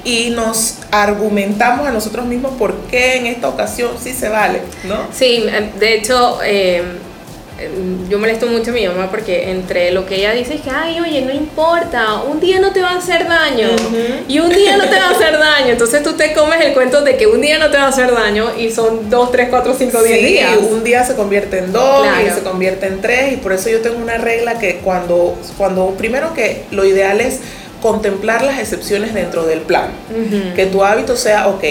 Y 0.03 0.29
nos 0.29 0.75
argumentamos 0.91 1.87
a 1.87 1.91
nosotros 1.91 2.25
mismos 2.25 2.53
por 2.57 2.73
qué 2.89 3.17
en 3.17 3.27
esta 3.27 3.49
ocasión 3.49 3.91
sí 4.01 4.13
se 4.13 4.29
vale, 4.29 4.61
¿no? 4.85 5.07
Sí, 5.13 5.45
eh, 5.47 5.71
de 5.77 5.93
hecho, 5.95 6.39
eh, 6.43 6.81
eh, 7.59 7.69
yo 8.09 8.17
molesto 8.17 8.47
mucho 8.47 8.71
a 8.71 8.73
mi 8.73 8.87
mamá 8.87 9.09
porque 9.11 9.51
entre 9.51 9.91
lo 9.91 10.05
que 10.05 10.15
ella 10.15 10.31
dice 10.31 10.55
es 10.55 10.61
que, 10.61 10.69
ay, 10.69 10.97
oye, 11.01 11.21
no 11.23 11.33
importa, 11.33 12.21
un 12.21 12.39
día 12.39 12.59
no 12.61 12.71
te 12.71 12.81
va 12.81 12.91
a 12.91 12.97
hacer 12.99 13.27
daño 13.27 13.67
y 14.29 14.39
un 14.39 14.49
día 14.49 14.77
no 14.77 14.85
te 14.87 14.95
va 14.97 15.07
a 15.07 15.11
hacer 15.11 15.33
daño. 15.37 15.71
Entonces 15.73 16.01
tú 16.01 16.13
te 16.13 16.31
comes 16.33 16.61
el 16.61 16.71
cuento 16.73 17.01
de 17.01 17.17
que 17.17 17.27
un 17.27 17.41
día 17.41 17.59
no 17.59 17.69
te 17.69 17.77
va 17.77 17.83
a 17.83 17.89
hacer 17.89 18.13
daño 18.13 18.51
y 18.57 18.71
son 18.71 19.09
dos, 19.09 19.31
tres, 19.33 19.47
cuatro, 19.49 19.75
cinco, 19.77 20.01
diez 20.01 20.19
Sí, 20.21 20.25
días. 20.27 20.57
un 20.71 20.85
día 20.85 21.03
se 21.03 21.15
convierte 21.15 21.57
en 21.59 21.73
dos 21.73 22.03
Claro. 22.03 22.25
y 22.25 22.29
se 22.29 22.39
convierte 22.41 22.87
en 22.87 23.01
tres 23.01 23.33
y 23.33 23.35
por 23.35 23.51
eso 23.51 23.69
yo 23.69 23.81
tengo 23.81 23.97
una 23.97 24.17
regla 24.17 24.57
que 24.57 24.77
cuando, 24.77 25.37
cuando 25.57 25.87
primero 25.97 26.33
que 26.33 26.63
lo 26.71 26.85
ideal 26.85 27.19
es 27.19 27.41
contemplar 27.81 28.43
las 28.43 28.59
excepciones 28.59 29.13
dentro 29.13 29.45
del 29.45 29.61
plan. 29.61 29.91
Que 30.55 30.65
tu 30.65 30.83
hábito 30.83 31.15
sea, 31.15 31.47
ok, 31.47 31.63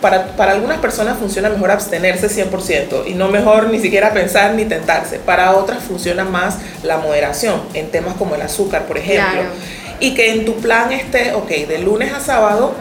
para, 0.00 0.28
para 0.36 0.52
algunas 0.52 0.78
personas 0.78 1.18
funciona 1.18 1.48
mejor 1.48 1.70
abstenerse 1.70 2.28
100% 2.28 3.06
y 3.06 3.14
no 3.14 3.28
mejor 3.28 3.68
ni 3.68 3.80
siquiera 3.80 4.12
pensar 4.12 4.54
ni 4.54 4.64
tentarse. 4.64 5.18
Para 5.18 5.56
otras 5.56 5.82
funciona 5.82 6.24
más 6.24 6.58
la 6.82 6.98
moderación 6.98 7.60
en 7.74 7.90
temas 7.90 8.14
como 8.14 8.34
el 8.34 8.42
azúcar, 8.42 8.86
por 8.86 8.98
ejemplo. 8.98 9.40
Claro. 9.40 9.50
Y 10.00 10.14
que 10.14 10.32
en 10.32 10.44
tu 10.44 10.54
plan 10.54 10.92
esté, 10.92 11.32
ok, 11.34 11.48
de 11.48 11.78
lunes 11.78 12.12
a 12.12 12.20
sábado 12.20 12.74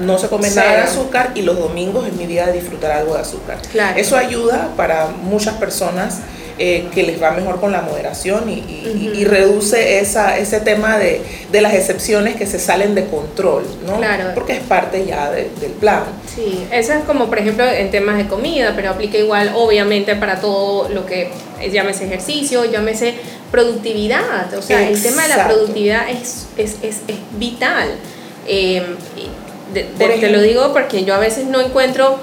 no 0.00 0.18
se 0.18 0.28
come 0.28 0.48
nada 0.50 0.72
de 0.72 0.82
azúcar 0.82 1.32
y 1.34 1.42
los 1.42 1.58
domingos 1.58 2.06
es 2.06 2.14
mi 2.14 2.26
día 2.26 2.46
de 2.46 2.54
disfrutar 2.54 2.92
algo 2.92 3.14
de 3.14 3.20
azúcar. 3.20 3.58
Claro. 3.70 3.98
Eso 3.98 4.16
ayuda 4.16 4.70
para 4.74 5.08
muchas 5.08 5.54
personas 5.56 6.20
eh, 6.58 6.86
que 6.94 7.02
les 7.02 7.20
va 7.22 7.30
mejor 7.32 7.60
con 7.60 7.72
la 7.72 7.80
moderación 7.82 8.48
y, 8.48 8.54
y- 8.54 9.06
Ujú. 9.10 9.18
y 9.20 9.24
reduce 9.24 9.98
esa, 10.00 10.36
ese 10.38 10.60
tema 10.60 10.98
de, 10.98 11.20
de 11.50 11.60
las 11.60 11.74
excepciones 11.74 12.36
que 12.36 12.46
se 12.46 12.58
salen 12.58 12.94
de 12.94 13.06
control, 13.06 13.64
¿no? 13.86 13.96
Claro. 13.96 14.30
Porque 14.34 14.52
es 14.54 14.60
parte 14.60 15.04
ya 15.06 15.30
de- 15.30 15.50
del 15.60 15.72
plan. 15.72 16.04
Sí, 16.34 16.64
eso 16.70 16.92
es 16.92 17.04
como 17.04 17.26
por 17.28 17.38
ejemplo 17.38 17.64
en 17.64 17.90
temas 17.90 18.16
de 18.18 18.26
comida, 18.26 18.72
pero 18.76 18.90
aplica 18.90 19.18
igual 19.18 19.52
obviamente 19.54 20.14
para 20.16 20.40
todo 20.40 20.88
lo 20.88 21.06
que 21.06 21.30
es, 21.60 21.72
llámese 21.72 22.04
ejercicio, 22.06 22.64
llámese 22.64 23.14
productividad. 23.50 24.52
O 24.54 24.62
sea, 24.62 24.88
el 24.88 25.00
tema 25.02 25.22
de 25.22 25.28
la 25.28 25.46
productividad 25.48 26.08
es, 26.10 26.46
es, 26.56 26.76
es, 26.82 26.96
es 27.08 27.16
vital. 27.38 27.88
Eh, 28.46 28.82
te 29.72 30.30
lo 30.30 30.40
digo 30.42 30.72
porque 30.72 31.04
yo 31.04 31.14
a 31.14 31.18
veces 31.18 31.46
no 31.46 31.60
encuentro 31.60 32.18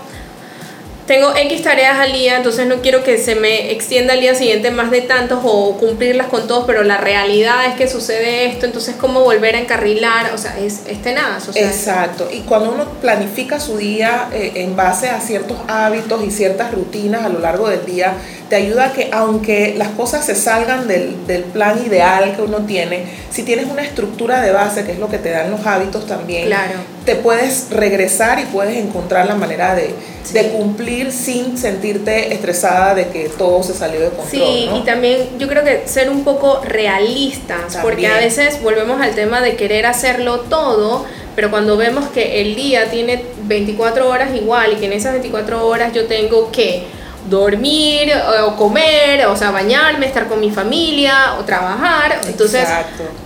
tengo 1.09 1.35
X 1.35 1.63
tareas 1.63 1.97
al 1.97 2.11
día, 2.11 2.37
entonces 2.37 2.67
no 2.67 2.83
quiero 2.83 3.03
que 3.03 3.17
se 3.17 3.33
me 3.33 3.71
extienda 3.71 4.13
al 4.13 4.21
día 4.21 4.35
siguiente 4.35 4.69
más 4.69 4.91
de 4.91 5.01
tantos 5.01 5.39
o 5.43 5.75
cumplirlas 5.75 6.27
con 6.27 6.45
todos, 6.45 6.65
pero 6.67 6.83
la 6.83 6.97
realidad 6.97 7.65
es 7.65 7.73
que 7.73 7.87
sucede 7.87 8.45
esto, 8.45 8.67
entonces 8.67 8.93
cómo 8.95 9.21
volver 9.21 9.55
a 9.55 9.59
encarrilar, 9.59 10.31
o 10.35 10.37
sea, 10.37 10.59
es, 10.59 10.81
es 10.85 11.01
tenaz. 11.01 11.49
Exacto, 11.55 12.29
y 12.31 12.41
cuando 12.41 12.73
uno 12.73 12.85
planifica 13.01 13.59
su 13.59 13.77
día 13.77 14.29
eh, 14.31 14.51
en 14.57 14.75
base 14.75 15.09
a 15.09 15.19
ciertos 15.19 15.57
hábitos 15.67 16.23
y 16.23 16.29
ciertas 16.29 16.71
rutinas 16.71 17.25
a 17.25 17.29
lo 17.29 17.39
largo 17.39 17.67
del 17.69 17.83
día, 17.87 18.13
te 18.47 18.57
ayuda 18.57 18.85
a 18.85 18.93
que 18.93 19.09
aunque 19.11 19.73
las 19.75 19.89
cosas 19.89 20.23
se 20.23 20.35
salgan 20.35 20.87
del, 20.87 21.25
del 21.25 21.41
plan 21.41 21.83
ideal 21.83 22.35
que 22.35 22.43
uno 22.43 22.59
tiene, 22.67 23.05
si 23.31 23.41
tienes 23.41 23.65
una 23.65 23.81
estructura 23.81 24.41
de 24.41 24.51
base, 24.51 24.85
que 24.85 24.91
es 24.91 24.99
lo 24.99 25.09
que 25.09 25.17
te 25.17 25.31
dan 25.31 25.49
los 25.49 25.65
hábitos 25.65 26.05
también, 26.05 26.45
claro. 26.45 26.98
Te 27.05 27.15
puedes 27.15 27.67
regresar 27.69 28.39
y 28.39 28.45
puedes 28.45 28.77
encontrar 28.77 29.25
la 29.27 29.35
manera 29.35 29.75
de, 29.75 29.93
de 30.33 30.49
cumplir 30.49 31.11
sin 31.11 31.57
sentirte 31.57 32.33
estresada 32.33 32.93
de 32.95 33.07
que 33.07 33.29
todo 33.29 33.63
se 33.63 33.73
salió 33.73 33.99
de 33.99 34.09
control. 34.09 34.29
Sí, 34.29 34.69
y 34.75 34.81
también 34.85 35.37
yo 35.37 35.47
creo 35.47 35.63
que 35.63 35.87
ser 35.87 36.09
un 36.09 36.23
poco 36.23 36.61
realistas, 36.63 37.77
porque 37.81 38.07
a 38.07 38.17
veces 38.17 38.61
volvemos 38.61 39.01
al 39.01 39.15
tema 39.15 39.41
de 39.41 39.55
querer 39.55 39.85
hacerlo 39.85 40.41
todo, 40.41 41.05
pero 41.35 41.49
cuando 41.49 41.77
vemos 41.77 42.09
que 42.09 42.41
el 42.41 42.55
día 42.55 42.89
tiene 42.91 43.23
24 43.43 44.09
horas 44.09 44.35
igual 44.35 44.73
y 44.73 44.75
que 44.75 44.85
en 44.85 44.93
esas 44.93 45.13
24 45.13 45.65
horas 45.65 45.93
yo 45.93 46.05
tengo 46.05 46.51
que 46.51 46.83
dormir 47.27 48.11
o 48.45 48.55
comer, 48.55 49.25
o 49.27 49.35
sea, 49.35 49.51
bañarme, 49.51 50.05
estar 50.05 50.27
con 50.27 50.39
mi 50.39 50.51
familia 50.51 51.35
o 51.39 51.43
trabajar. 51.43 52.21
Entonces, 52.27 52.67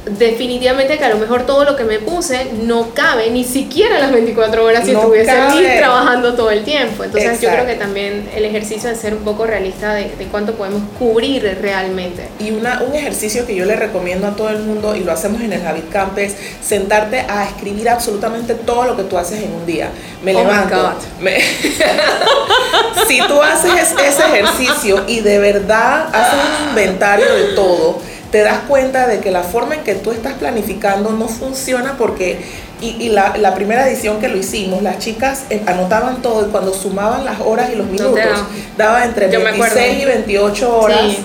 definitivamente 0.05 0.97
que 0.97 1.03
a 1.03 1.09
lo 1.09 1.17
mejor 1.17 1.45
todo 1.45 1.63
lo 1.63 1.75
que 1.75 1.83
me 1.83 1.99
puse 1.99 2.51
no 2.63 2.93
cabe 2.93 3.29
ni 3.29 3.43
siquiera 3.43 3.99
las 3.99 4.11
24 4.11 4.63
horas 4.63 4.85
si 4.85 4.91
estuviese 4.91 5.31
aquí 5.31 5.63
trabajando 5.77 6.33
todo 6.33 6.51
el 6.51 6.63
tiempo. 6.63 7.03
Entonces, 7.03 7.39
yo 7.41 7.49
creo 7.49 7.65
que 7.65 7.75
también 7.75 8.29
el 8.35 8.45
ejercicio 8.45 8.89
de 8.89 8.95
ser 8.95 9.13
un 9.13 9.23
poco 9.23 9.45
realista 9.45 9.93
de, 9.93 10.09
de 10.17 10.25
cuánto 10.25 10.53
podemos 10.53 10.81
cubrir 10.97 11.57
realmente. 11.61 12.27
Y 12.39 12.51
una, 12.51 12.81
un 12.81 12.93
ejercicio 12.95 13.45
que 13.45 13.55
yo 13.55 13.65
le 13.65 13.75
recomiendo 13.75 14.27
a 14.27 14.35
todo 14.35 14.49
el 14.49 14.59
mundo 14.59 14.95
y 14.95 15.03
lo 15.03 15.11
hacemos 15.11 15.41
en 15.41 15.53
el 15.53 15.65
Habit 15.65 15.89
Camp 15.89 16.17
es 16.17 16.35
sentarte 16.61 17.19
a 17.21 17.45
escribir 17.45 17.89
absolutamente 17.89 18.55
todo 18.55 18.85
lo 18.85 18.97
que 18.97 19.03
tú 19.03 19.17
haces 19.17 19.41
en 19.41 19.53
un 19.53 19.65
día. 19.65 19.89
Me 20.23 20.35
oh 20.35 20.39
levanto. 20.39 20.93
si 23.07 23.19
tú 23.27 23.41
haces 23.41 23.73
ese 23.91 24.21
ejercicio 24.23 25.03
y 25.07 25.21
de 25.21 25.39
verdad 25.39 26.07
haces 26.13 26.39
un 26.61 26.69
inventario 26.69 27.33
de 27.33 27.53
todo, 27.53 27.99
te 28.31 28.41
das 28.41 28.59
cuenta 28.67 29.07
de 29.07 29.19
que 29.19 29.29
la 29.31 29.43
forma 29.43 29.75
en 29.75 29.81
que 29.81 29.95
tú 29.95 30.11
estás 30.11 30.33
planificando 30.33 31.11
no 31.11 31.27
funciona 31.27 31.97
porque, 31.97 32.39
y, 32.81 33.09
la, 33.09 33.37
la, 33.37 33.53
primera 33.53 33.87
edición 33.87 34.19
que 34.19 34.27
lo 34.27 34.37
hicimos, 34.37 34.81
las 34.81 34.99
chicas 34.99 35.43
eh, 35.49 35.61
anotaban 35.67 36.21
todo 36.21 36.47
y 36.47 36.49
cuando 36.49 36.73
sumaban 36.73 37.25
las 37.25 37.39
horas 37.41 37.69
y 37.71 37.75
los 37.75 37.87
minutos, 37.87 38.19
daba 38.77 39.05
entre 39.05 39.27
26 39.27 40.01
y 40.01 40.05
28 40.05 40.77
horas. 40.77 41.15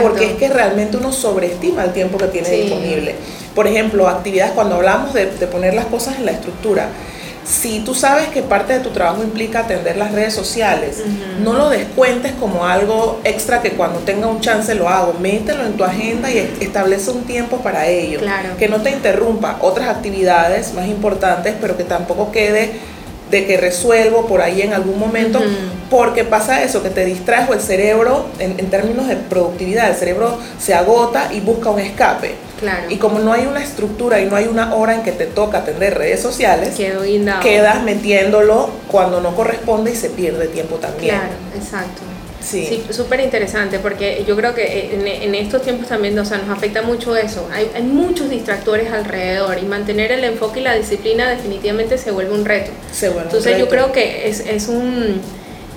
porque 0.00 0.26
es 0.26 0.32
que 0.34 0.48
realmente 0.48 0.96
uno 0.96 1.12
sobreestima 1.12 1.84
el 1.84 1.92
tiempo 1.92 2.16
que 2.16 2.28
tiene 2.28 2.48
disponible. 2.48 3.16
Por 3.54 3.66
ejemplo, 3.66 4.06
actividades, 4.08 4.52
cuando 4.52 4.76
hablamos 4.76 5.14
de, 5.14 5.26
de 5.26 5.46
poner 5.48 5.74
las 5.74 5.86
cosas 5.86 6.16
en 6.16 6.26
la 6.26 6.32
estructura, 6.32 6.88
si 7.46 7.80
tú 7.80 7.94
sabes 7.94 8.28
que 8.28 8.42
parte 8.42 8.72
de 8.72 8.80
tu 8.80 8.90
trabajo 8.90 9.22
implica 9.22 9.60
atender 9.60 9.96
las 9.96 10.10
redes 10.12 10.34
sociales, 10.34 11.02
no 11.42 11.52
lo 11.52 11.70
descuentes 11.70 12.32
como 12.32 12.66
algo 12.66 13.20
extra 13.22 13.62
que 13.62 13.72
cuando 13.72 14.00
tenga 14.00 14.26
un 14.26 14.40
chance 14.40 14.74
lo 14.74 14.88
hago. 14.88 15.14
Mételo 15.20 15.64
en 15.64 15.74
tu 15.74 15.84
agenda 15.84 16.30
y 16.30 16.38
establece 16.60 17.10
un 17.10 17.22
tiempo 17.22 17.58
para 17.58 17.86
ello. 17.86 18.20
Que 18.58 18.68
no 18.68 18.82
te 18.82 18.90
interrumpa 18.90 19.58
otras 19.60 19.88
actividades 19.88 20.74
más 20.74 20.88
importantes, 20.88 21.54
pero 21.60 21.76
que 21.76 21.84
tampoco 21.84 22.32
quede 22.32 22.72
de 23.30 23.46
que 23.46 23.56
resuelvo 23.56 24.26
por 24.26 24.40
ahí 24.40 24.62
en 24.62 24.72
algún 24.72 24.98
momento, 24.98 25.40
porque 25.90 26.24
pasa 26.24 26.62
eso, 26.62 26.82
que 26.82 26.90
te 26.90 27.04
distrajo 27.04 27.54
el 27.54 27.60
cerebro 27.60 28.26
en, 28.38 28.58
en, 28.58 28.70
términos 28.70 29.08
de 29.08 29.16
productividad, 29.16 29.90
el 29.90 29.96
cerebro 29.96 30.38
se 30.60 30.74
agota 30.74 31.30
y 31.32 31.40
busca 31.40 31.70
un 31.70 31.80
escape. 31.80 32.45
Claro. 32.58 32.90
Y 32.90 32.96
como 32.96 33.18
no 33.18 33.32
hay 33.32 33.46
una 33.46 33.62
estructura 33.62 34.20
y 34.20 34.26
no 34.26 34.36
hay 34.36 34.46
una 34.46 34.74
hora 34.74 34.94
en 34.94 35.02
que 35.02 35.12
te 35.12 35.26
toca 35.26 35.58
atender 35.58 35.98
redes 35.98 36.20
sociales, 36.20 36.74
quedas 37.42 37.82
metiéndolo 37.82 38.70
cuando 38.88 39.20
no 39.20 39.34
corresponde 39.34 39.92
y 39.92 39.96
se 39.96 40.10
pierde 40.10 40.48
tiempo 40.48 40.76
también. 40.76 41.16
Claro, 41.16 41.34
exacto. 41.54 42.02
Sí, 42.40 42.84
súper 42.90 43.20
interesante 43.20 43.80
porque 43.80 44.24
yo 44.26 44.36
creo 44.36 44.54
que 44.54 44.94
en, 44.94 45.06
en, 45.06 45.34
estos 45.34 45.62
tiempos 45.62 45.88
también 45.88 46.16
o 46.16 46.24
sea, 46.24 46.38
nos 46.38 46.56
afecta 46.56 46.82
mucho 46.82 47.16
eso. 47.16 47.48
Hay, 47.52 47.68
hay, 47.74 47.82
muchos 47.82 48.30
distractores 48.30 48.92
alrededor 48.92 49.58
y 49.58 49.62
mantener 49.62 50.12
el 50.12 50.22
enfoque 50.22 50.60
y 50.60 50.62
la 50.62 50.74
disciplina 50.74 51.28
definitivamente 51.28 51.98
se 51.98 52.12
vuelve 52.12 52.32
un 52.32 52.44
reto. 52.44 52.70
Se 52.92 53.08
vuelve 53.08 53.24
Entonces 53.24 53.52
un 53.52 53.58
reto. 53.58 53.64
yo 53.64 53.70
creo 53.70 53.92
que 53.92 54.28
es, 54.28 54.40
es, 54.40 54.68
un, 54.68 55.20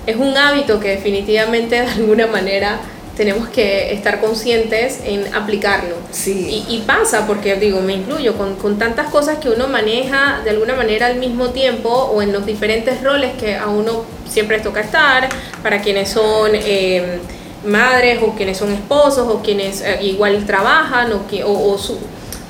es 0.06 0.16
un 0.16 0.36
hábito 0.36 0.78
que 0.78 0.90
definitivamente 0.90 1.80
de 1.80 1.88
alguna 1.88 2.28
manera 2.28 2.78
tenemos 3.20 3.50
que 3.50 3.92
estar 3.92 4.18
conscientes 4.18 5.00
en 5.04 5.34
aplicarlo. 5.34 5.94
Sí. 6.10 6.64
Y, 6.66 6.76
y, 6.76 6.78
pasa, 6.86 7.26
porque 7.26 7.54
digo, 7.56 7.82
me 7.82 7.92
incluyo, 7.92 8.34
con, 8.34 8.56
con, 8.56 8.78
tantas 8.78 9.10
cosas 9.10 9.36
que 9.36 9.50
uno 9.50 9.68
maneja 9.68 10.40
de 10.42 10.48
alguna 10.48 10.74
manera 10.74 11.04
al 11.08 11.16
mismo 11.16 11.50
tiempo 11.50 11.90
o 11.90 12.22
en 12.22 12.32
los 12.32 12.46
diferentes 12.46 13.02
roles 13.02 13.32
que 13.38 13.56
a 13.56 13.68
uno 13.68 14.06
siempre 14.26 14.56
les 14.56 14.64
toca 14.64 14.80
estar, 14.80 15.28
para 15.62 15.82
quienes 15.82 16.08
son 16.08 16.52
eh, 16.54 17.18
madres 17.66 18.20
o 18.22 18.34
quienes 18.34 18.56
son 18.56 18.72
esposos 18.72 19.28
o 19.28 19.42
quienes 19.42 19.82
eh, 19.82 19.98
igual 20.00 20.46
trabajan 20.46 21.12
o, 21.12 21.26
que, 21.26 21.44
o, 21.44 21.52
o 21.52 21.76
su 21.76 21.98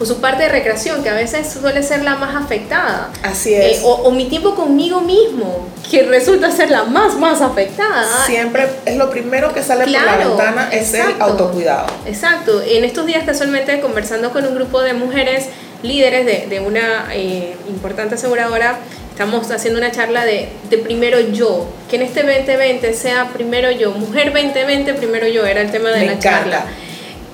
o 0.01 0.05
su 0.07 0.19
parte 0.19 0.45
de 0.45 0.49
recreación, 0.49 1.03
que 1.03 1.11
a 1.11 1.15
veces 1.15 1.53
suele 1.53 1.83
ser 1.83 2.03
la 2.03 2.17
más 2.17 2.35
afectada. 2.35 3.11
Así 3.23 3.53
es. 3.53 3.79
Eh, 3.79 3.81
o, 3.85 3.93
o, 3.93 4.11
mi 4.11 4.25
tiempo 4.31 4.55
conmigo 4.55 5.03
mismo, 5.03 5.69
que 5.91 6.05
resulta 6.05 6.51
ser 6.51 6.71
la 6.71 6.85
más, 6.85 7.17
más 7.17 7.43
afectada. 7.43 8.25
Siempre 8.25 8.67
es 8.87 8.97
lo 8.97 9.11
primero 9.11 9.53
que 9.53 9.63
sale 9.63 9.85
claro, 9.85 10.07
por 10.07 10.19
la 10.21 10.27
ventana, 10.27 10.69
es 10.73 10.95
exacto, 10.95 11.17
el 11.17 11.23
autocuidado. 11.23 11.87
Exacto. 12.07 12.63
En 12.67 12.85
estos 12.85 13.05
días 13.05 13.25
casualmente 13.27 13.79
conversando 13.81 14.31
con 14.33 14.47
un 14.47 14.55
grupo 14.55 14.81
de 14.81 14.95
mujeres 14.95 15.49
líderes 15.83 16.25
de, 16.25 16.47
de 16.49 16.61
una 16.61 17.09
eh, 17.13 17.55
importante 17.69 18.15
aseguradora, 18.15 18.79
estamos 19.11 19.51
haciendo 19.51 19.79
una 19.79 19.91
charla 19.91 20.25
de, 20.25 20.49
de, 20.71 20.79
primero 20.79 21.21
yo, 21.21 21.67
que 21.91 21.97
en 21.97 22.03
este 22.03 22.23
2020 22.23 22.95
sea 22.95 23.29
primero 23.35 23.71
yo, 23.71 23.93
mujer 23.93 24.33
2020, 24.33 24.95
primero 24.95 25.29
yo, 25.29 25.45
era 25.45 25.61
el 25.61 25.71
tema 25.71 25.91
de 25.91 26.01
Me 26.01 26.07
la 26.07 26.13
encanta. 26.13 26.39
charla. 26.41 26.65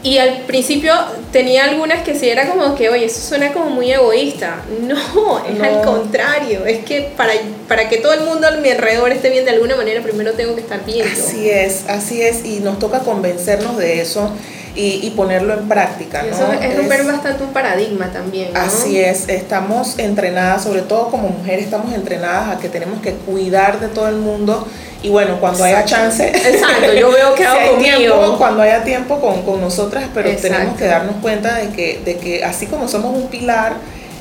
Y 0.07 0.19
al 0.19 0.43
principio 0.43 0.93
tenía 1.33 1.65
algunas 1.65 2.05
que 2.05 2.15
sí 2.15 2.29
era 2.29 2.49
como 2.49 2.77
que, 2.77 2.89
oye, 2.91 3.07
eso 3.07 3.21
suena 3.21 3.53
como 3.53 3.71
muy 3.71 3.91
egoísta. 3.93 4.63
No, 4.81 5.45
es 5.45 5.55
No. 5.59 5.65
al 5.65 5.83
contrario. 5.83 6.65
Es 6.65 6.85
que 6.85 7.11
para, 7.17 7.33
para 7.67 7.89
que 7.89 7.97
todo 7.97 8.13
el 8.13 8.21
mundo 8.21 8.47
a 8.47 8.53
mi 8.53 8.69
alrededor 8.71 9.11
esté 9.11 9.31
bien 9.31 9.45
de 9.45 9.51
alguna 9.51 9.75
manera, 9.75 10.01
primero 10.03 10.33
tengo 10.35 10.55
que 10.55 10.61
estar 10.61 10.85
bien. 10.85 11.09
Así 11.11 11.51
es, 11.51 11.87
así 11.89 12.23
es, 12.23 12.45
y 12.45 12.61
nos 12.61 12.79
toca 12.79 13.01
convencernos 13.01 13.77
de 13.79 14.01
eso 14.01 14.31
y, 14.77 15.07
y 15.07 15.11
ponerlo 15.11 15.55
en 15.55 15.69
práctica. 15.69 16.25
Y 16.25 16.31
¿no? 16.31 16.37
Eso 16.37 16.53
es 16.53 16.77
romper 16.77 17.05
bastante 17.05 17.43
un 17.43 17.53
paradigma 17.53 18.13
también. 18.13 18.53
¿no? 18.53 18.61
Así 18.61 19.01
es, 19.01 19.29
estamos 19.29 19.99
entrenadas, 19.99 20.63
sobre 20.63 20.83
todo 20.83 21.09
como 21.09 21.29
mujeres, 21.29 21.65
estamos 21.65 21.93
entrenadas 21.95 22.57
a 22.57 22.61
que 22.61 22.69
tenemos 22.69 23.01
que 23.01 23.13
cuidar 23.13 23.81
de 23.81 23.89
todo 23.89 24.09
el 24.09 24.17
mundo 24.17 24.67
y 25.03 25.09
bueno, 25.09 25.39
cuando 25.41 25.63
haya 25.65 25.85
chance, 25.85 26.27
Exacto, 26.29 26.93
yo 26.93 27.11
veo 27.11 27.35
que 27.35 27.43
si 27.43 27.49
hago 27.49 27.61
hay 27.61 27.69
conmigo. 27.69 27.97
tiempo, 27.97 28.39
cuando 28.39 28.63
haya 28.63 28.83
tiempo 28.83 29.21
con, 29.21 29.43
con 29.43 29.61
nosotras, 29.61 30.05
pero 30.13 30.29
Exacto. 30.29 30.55
tenemos 30.55 30.77
que 30.79 30.87
darnos 30.87 31.17
cuenta 31.23 31.55
de 31.57 31.69
que, 31.69 32.01
de 32.05 32.17
que 32.17 32.45
así 32.45 32.67
como 32.67 32.89
somos 32.89 33.15
un 33.15 33.29
pilar 33.29 33.75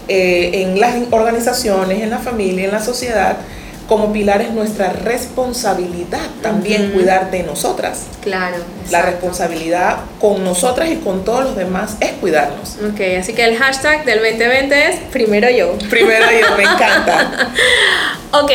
eh, 0.07 0.51
en 0.53 0.79
las 0.79 0.93
organizaciones, 1.11 2.01
en 2.01 2.09
la 2.09 2.19
familia, 2.19 2.65
en 2.65 2.71
la 2.71 2.81
sociedad, 2.81 3.37
como 3.87 4.11
pilar 4.11 4.41
es 4.41 4.51
nuestra 4.51 4.91
responsabilidad 4.91 6.25
también 6.41 6.91
cuidar 6.91 7.29
de 7.29 7.43
nosotras. 7.43 8.05
Claro. 8.21 8.57
La 8.89 9.03
responsabilidad 9.03 9.97
con 10.19 10.43
nosotras 10.43 10.89
y 10.89 10.97
con 10.97 11.23
todos 11.23 11.43
los 11.43 11.55
demás 11.55 11.97
es 11.99 12.13
cuidarnos. 12.13 12.77
Ok, 12.91 12.99
así 13.19 13.33
que 13.33 13.45
el 13.45 13.57
hashtag 13.57 14.05
del 14.05 14.19
2020 14.19 14.89
es 14.89 14.99
primero 15.11 15.49
yo. 15.49 15.77
Primero 15.89 16.25
yo, 16.31 16.57
me 16.57 16.63
encanta. 16.73 17.51
Ok, 18.31 18.51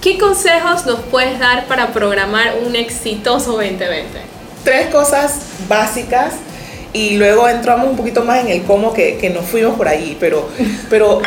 ¿qué 0.00 0.18
consejos 0.18 0.84
nos 0.84 1.00
puedes 1.00 1.38
dar 1.38 1.66
para 1.66 1.88
programar 1.88 2.54
un 2.66 2.76
exitoso 2.76 3.52
2020? 3.52 4.06
Tres 4.64 4.88
cosas 4.88 5.38
básicas 5.66 6.34
y 6.92 7.16
luego 7.16 7.48
entramos 7.48 7.88
un 7.88 7.96
poquito 7.96 8.22
más 8.22 8.40
en 8.40 8.48
el 8.48 8.62
cómo 8.64 8.92
que, 8.92 9.16
que 9.16 9.30
nos 9.30 9.46
fuimos 9.46 9.76
por 9.76 9.88
ahí, 9.88 10.16
pero, 10.20 10.48
pero 10.90 11.22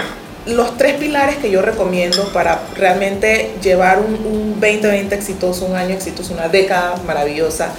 los 0.45 0.77
tres 0.77 0.95
pilares 0.97 1.37
que 1.37 1.49
yo 1.49 1.61
recomiendo 1.61 2.31
para 2.31 2.61
realmente 2.75 3.55
llevar 3.61 3.99
un, 3.99 4.13
un 4.13 4.59
2020 4.59 5.15
exitoso, 5.15 5.65
un 5.65 5.75
año 5.75 5.95
exitoso, 5.95 6.33
una 6.33 6.47
década 6.47 6.95
maravillosa, 7.05 7.69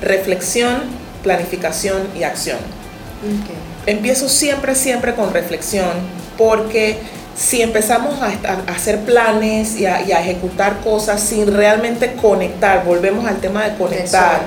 reflexión, 0.00 0.82
planificación 1.22 2.02
y 2.16 2.22
acción. 2.22 2.58
Okay. 3.20 3.94
Empiezo 3.94 4.28
siempre, 4.28 4.74
siempre 4.74 5.14
con 5.14 5.32
reflexión 5.32 5.90
porque 6.38 6.98
si 7.36 7.62
empezamos 7.62 8.20
a, 8.20 8.32
hacer 8.70 9.00
planes 9.00 9.76
y 9.76 9.86
a, 9.86 10.00
ejecutar 10.00 10.80
cosas 10.80 11.20
sin 11.20 11.52
realmente 11.52 12.14
conectar, 12.14 12.84
volvemos 12.84 13.26
al 13.26 13.38
tema 13.38 13.64
de 13.64 13.76
conectar 13.76 14.42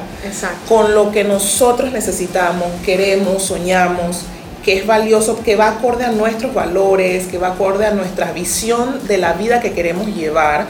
con 0.68 0.94
lo 0.94 1.12
que 1.12 1.24
nosotros 1.24 1.92
necesitamos, 1.92 2.68
queremos, 2.86 3.44
soñamos, 3.44 4.22
que 4.66 4.80
es 4.80 4.88
valioso, 4.88 5.44
que 5.44 5.56
va 5.56 5.70
acorde 5.70 6.06
a 6.06 6.12
nuestros 6.12 6.56
valores, 6.56 7.28
que 7.28 7.38
va 7.38 7.50
acorde 7.50 7.86
a 7.86 7.92
nuestra 7.92 8.32
visión 8.32 9.08
de 9.08 9.20
la 9.20 9.34
vida 9.34 9.62
que 9.62 9.74
queremos 9.74 10.08
llevar, 10.08 10.66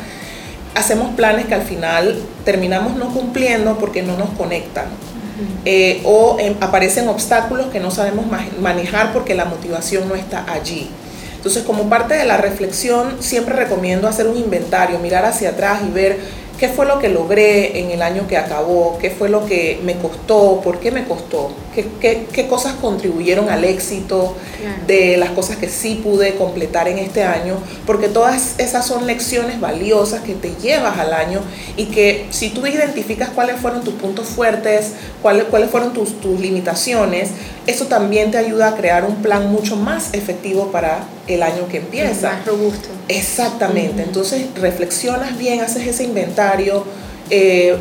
hacemos 0.76 1.16
planes 1.16 1.46
que 1.46 1.56
al 1.56 1.62
final 1.62 2.22
terminamos 2.44 2.98
no 2.98 3.14
cumpliendo 3.14 3.78
porque 3.78 4.04
no 4.04 4.18
nos 4.18 4.32
conectan. 4.32 4.88
Eh, 5.64 6.02
o 6.04 6.38
em, 6.40 6.56
aparecen 6.60 7.08
obstáculos 7.08 7.68
que 7.68 7.80
no 7.80 7.90
sabemos 7.90 8.26
manejar 8.62 9.14
porque 9.14 9.34
la 9.34 9.46
motivación 9.46 10.10
no 10.10 10.16
está 10.16 10.46
allí. 10.52 10.90
Entonces, 11.38 11.64
como 11.64 11.90
parte 11.90 12.16
de 12.16 12.26
la 12.26 12.38
reflexión, 12.38 13.18
siempre 13.20 13.56
recomiendo 13.56 14.10
hacer 14.10 14.28
un 14.28 14.38
inventario, 14.38 15.00
mirar 15.00 15.26
hacia 15.26 15.50
atrás 15.52 15.82
y 15.88 15.92
ver 15.92 16.20
qué 16.60 16.70
fue 16.70 16.86
lo 16.86 17.00
que 17.00 17.10
logré 17.10 17.80
en 17.80 17.92
el 17.92 18.02
año 18.02 18.28
que 18.28 18.38
acabó, 18.38 18.98
qué 19.00 19.10
fue 19.10 19.30
lo 19.30 19.46
que 19.46 19.80
me 19.84 19.96
costó, 19.96 20.62
por 20.64 20.80
qué 20.80 20.92
me 20.92 21.06
costó, 21.06 21.52
qué, 21.74 22.26
qué, 22.32 22.48
cosas 22.48 22.76
contribuyeron 22.76 23.50
al 23.50 23.66
éxito 23.66 24.36
de 24.88 25.18
las 25.18 25.32
cosas 25.32 25.58
que 25.58 25.68
sí 25.68 26.00
pude 26.04 26.36
completar 26.36 26.88
en 26.88 26.98
este 27.00 27.24
año, 27.24 27.56
porque 27.86 28.08
todas 28.08 28.56
esas 28.60 28.86
son 28.86 29.06
lecciones 29.06 29.60
valiosas 29.60 30.22
que 30.22 30.34
te 30.34 30.54
llevas 30.62 30.98
al 30.98 31.14
año 31.14 31.42
y 31.76 31.86
que 31.86 32.28
si 32.30 32.50
tú 32.50 32.66
identificas 32.66 33.30
cuáles 33.30 33.58
fueron 33.58 33.84
tus 33.84 33.96
puntos 33.96 34.28
fuertes, 34.28 34.94
cuáles, 35.22 35.46
cuáles 35.46 35.70
fueron 35.70 35.94
tus, 35.94 36.20
tus 36.22 36.40
limitaciones, 36.40 37.32
eso 37.68 37.86
también 37.86 38.32
te 38.32 38.38
ayuda 38.38 38.70
a 38.70 38.76
crear 38.76 39.06
un 39.06 39.16
plan 39.18 39.52
mucho 39.52 39.76
más 39.76 40.14
efectivo 40.14 40.72
para 40.72 41.04
el 41.28 41.42
año 41.42 41.68
que 41.68 41.78
empieza. 41.78 42.34
Más 42.34 42.46
robusto. 42.46 42.90
Exactamente. 43.08 44.04
Entonces 44.04 44.46
reflexionas 44.56 45.38
bien, 45.38 45.62
haces 45.62 45.88
ese 45.88 46.04
inventario, 46.04 46.45
eh, 47.30 47.76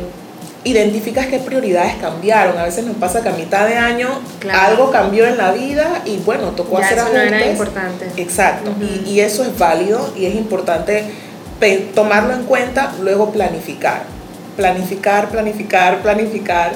identificas 0.63 1.27
qué 1.27 1.39
prioridades 1.39 1.95
cambiaron. 1.95 2.57
A 2.57 2.63
veces 2.63 2.85
nos 2.85 2.95
pasa 2.97 3.21
que 3.21 3.29
a 3.29 3.33
mitad 3.33 3.67
de 3.67 3.75
año 3.75 4.09
algo 4.51 4.91
cambió 4.91 5.27
en 5.27 5.37
la 5.37 5.51
vida 5.51 6.01
y 6.05 6.17
bueno, 6.17 6.49
tocó 6.51 6.79
hacer 6.79 6.97
eso 6.97 7.09
No 7.13 7.19
era 7.19 7.45
importante. 7.45 8.09
Exacto. 8.17 8.71
y, 8.81 9.09
y, 9.09 9.19
eso 9.19 9.43
es 9.43 9.57
válido 9.57 10.11
y 10.17 10.25
es 10.25 10.35
importante 10.35 11.03
tomarlo 11.93 12.33
en 12.33 12.43
cuenta, 12.43 12.93
luego 13.01 13.31
planificar. 13.31 14.03
Planificar, 14.57 15.29
planificar, 15.29 16.01
planificar 16.01 16.73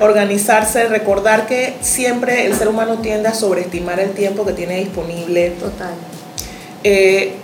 organizarse, 0.00 0.88
recordar 0.88 1.46
que 1.46 1.74
siempre 1.80 2.46
el 2.46 2.54
ser 2.54 2.68
humano 2.68 2.98
tiende 2.98 3.28
a 3.28 3.34
sobreestimar 3.34 4.00
el 4.00 4.10
tiempo 4.12 4.44
que 4.44 4.52
tiene 4.52 4.78
disponible. 4.78 5.50
Total. 5.50 5.94
Eh, 6.84 7.34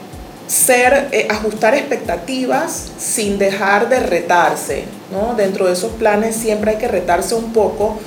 ser, 0.49 1.09
eh, 1.13 1.29
ajustar 1.31 1.75
expectativas 1.75 2.91
sin 2.99 3.39
dejar 3.39 3.89
de 3.89 4.01
retarse, 4.01 4.85
¿no? 5.13 5.35
Dentro 5.35 5.67
de 5.67 5.75
esos 5.75 5.93
planes 5.93 6.35
siempre 6.35 6.73
hay 6.73 6.77
que 6.79 6.89
retarse 6.89 7.35
un 7.35 7.53
poco, 7.53 7.99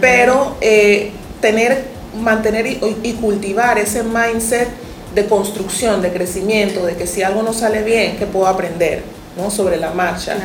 pero 0.00 0.56
eh, 0.60 1.10
tener, 1.40 1.84
mantener 2.16 2.66
y, 2.66 3.12
cultivar 3.20 3.78
ese 3.78 4.04
mindset 4.04 4.68
de 5.14 5.26
construcción, 5.26 6.00
de 6.00 6.12
crecimiento, 6.12 6.86
de 6.86 6.94
que 6.94 7.06
si 7.06 7.22
algo 7.22 7.42
no 7.42 7.52
sale 7.52 7.82
bien, 7.82 8.16
que 8.16 8.26
puedo 8.26 8.46
aprender, 8.46 9.02
¿no? 9.36 9.50
Sobre 9.50 9.76
la 9.76 9.90
marcha 9.90 10.36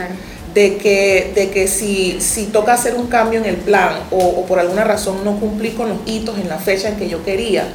de 0.53 0.77
que, 0.77 1.31
de 1.36 1.50
que 1.50 1.67
si, 1.67 2.19
si 2.19 2.45
toca 2.45 2.74
hacer 2.74 2.95
un 2.95 3.07
cambio 3.07 3.39
en 3.39 3.45
el 3.45 3.55
plan 3.55 3.93
o, 4.12 4.45
por 4.45 4.60
alguna 4.60 4.83
razón 4.83 5.24
no 5.24 5.39
cumplí 5.39 5.72
con 5.72 5.89
los 5.89 5.98
hitos 6.05 6.38
en 6.38 6.50
la 6.50 6.57
fecha 6.57 6.89
en 6.89 6.98
que 6.98 7.10
yo 7.10 7.24
quería, 7.24 7.65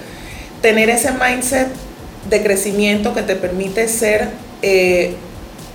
tener 0.62 0.90
ese 0.90 1.10
mindset 1.12 1.68
de 2.28 2.42
crecimiento 2.42 3.14
que 3.14 3.22
te 3.22 3.36
permite 3.36 3.88
ser 3.88 4.28
eh, 4.62 5.14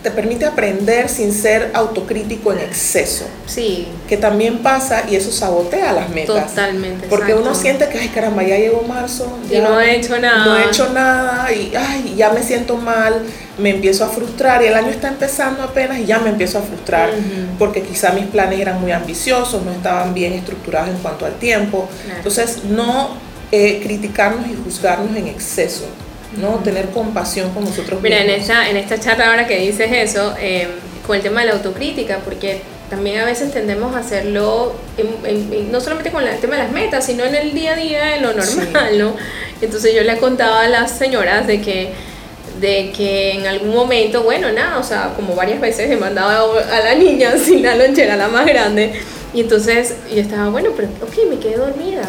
te 0.03 0.11
permite 0.11 0.45
aprender 0.45 1.07
sin 1.07 1.33
ser 1.33 1.71
autocrítico 1.73 2.51
en 2.51 2.59
exceso. 2.59 3.25
Sí. 3.47 3.87
Que 4.07 4.17
también 4.17 4.57
pasa 4.57 5.05
y 5.09 5.15
eso 5.15 5.31
sabotea 5.31 5.93
las 5.93 6.09
metas. 6.09 6.49
Totalmente. 6.49 7.07
Porque 7.07 7.33
uno 7.33 7.55
siente 7.55 7.87
que, 7.87 7.97
ay 7.97 8.09
caramba, 8.09 8.43
ya 8.43 8.57
llegó 8.57 8.81
marzo. 8.83 9.39
y 9.49 9.57
no 9.57 9.79
he 9.79 9.95
hecho 9.95 10.19
nada. 10.19 10.45
No 10.45 10.57
he 10.57 10.65
hecho 10.65 10.89
nada 10.89 11.51
y 11.53 11.73
ay, 11.73 12.15
ya 12.17 12.31
me 12.31 12.43
siento 12.43 12.75
mal, 12.75 13.23
me 13.57 13.69
empiezo 13.69 14.03
a 14.03 14.09
frustrar 14.09 14.61
y 14.61 14.67
el 14.67 14.75
año 14.75 14.89
está 14.89 15.07
empezando 15.07 15.63
apenas 15.63 15.99
y 15.99 16.05
ya 16.05 16.19
me 16.19 16.29
empiezo 16.29 16.59
a 16.59 16.61
frustrar 16.61 17.11
porque 17.57 17.81
quizá 17.81 18.11
mis 18.11 18.25
planes 18.25 18.59
eran 18.59 18.81
muy 18.81 18.91
ambiciosos, 18.91 19.63
no 19.63 19.71
estaban 19.71 20.13
bien 20.13 20.33
estructurados 20.33 20.89
en 20.89 20.97
cuanto 20.97 21.25
al 21.25 21.35
tiempo. 21.35 21.87
Entonces, 22.17 22.65
no 22.65 23.11
eh, 23.53 23.79
criticarnos 23.81 24.47
y 24.47 24.55
juzgarnos 24.61 25.15
en 25.15 25.27
exceso. 25.27 25.85
¿No? 26.37 26.59
Tener 26.63 26.89
compasión 26.89 27.51
con 27.51 27.65
nosotros 27.65 28.01
Mira, 28.01 28.21
en 28.21 28.29
esta, 28.29 28.69
en 28.69 28.77
esta 28.77 28.99
charla 28.99 29.29
ahora 29.29 29.47
que 29.47 29.59
dices 29.59 29.89
eso, 29.91 30.35
em, 30.39 30.69
con 31.05 31.15
el 31.15 31.21
tema 31.21 31.41
de 31.41 31.47
la 31.47 31.53
autocrítica, 31.53 32.19
porque 32.23 32.61
también 32.89 33.19
a 33.19 33.25
veces 33.25 33.51
tendemos 33.51 33.95
a 33.95 33.99
hacerlo, 33.99 34.75
no 35.71 35.81
solamente 35.81 36.11
con 36.11 36.25
el 36.27 36.37
tema 36.39 36.55
de 36.57 36.63
las 36.63 36.71
metas, 36.71 37.05
sino 37.05 37.23
en 37.23 37.35
el 37.35 37.53
día 37.53 37.73
a 37.73 37.75
día, 37.75 38.15
en 38.15 38.23
lo 38.23 38.33
normal, 38.33 38.99
¿no? 38.99 39.15
Entonces 39.61 39.93
yo 39.95 40.03
le 40.03 40.17
contaba 40.17 40.61
a 40.61 40.69
las 40.69 40.91
señoras 40.91 41.47
de 41.47 41.61
que 41.61 41.93
de 42.59 42.91
que 42.95 43.31
en 43.31 43.47
algún 43.47 43.73
momento, 43.73 44.23
bueno, 44.23 44.51
nada, 44.51 44.77
o 44.77 44.83
sea, 44.83 45.13
como 45.15 45.35
varias 45.35 45.59
veces 45.59 45.89
he 45.89 45.97
mandado 45.97 46.53
a 46.59 46.79
la 46.79 46.95
niña 46.95 47.37
sin 47.43 47.63
la 47.63 47.75
lonchera, 47.75 48.15
la 48.15 48.27
más 48.27 48.45
grande, 48.45 48.93
y 49.33 49.41
entonces 49.41 49.95
yo 50.13 50.21
estaba, 50.21 50.49
bueno, 50.49 50.69
pero 50.75 50.87
ok, 51.01 51.29
me 51.29 51.39
quedé 51.39 51.57
dormida, 51.57 52.03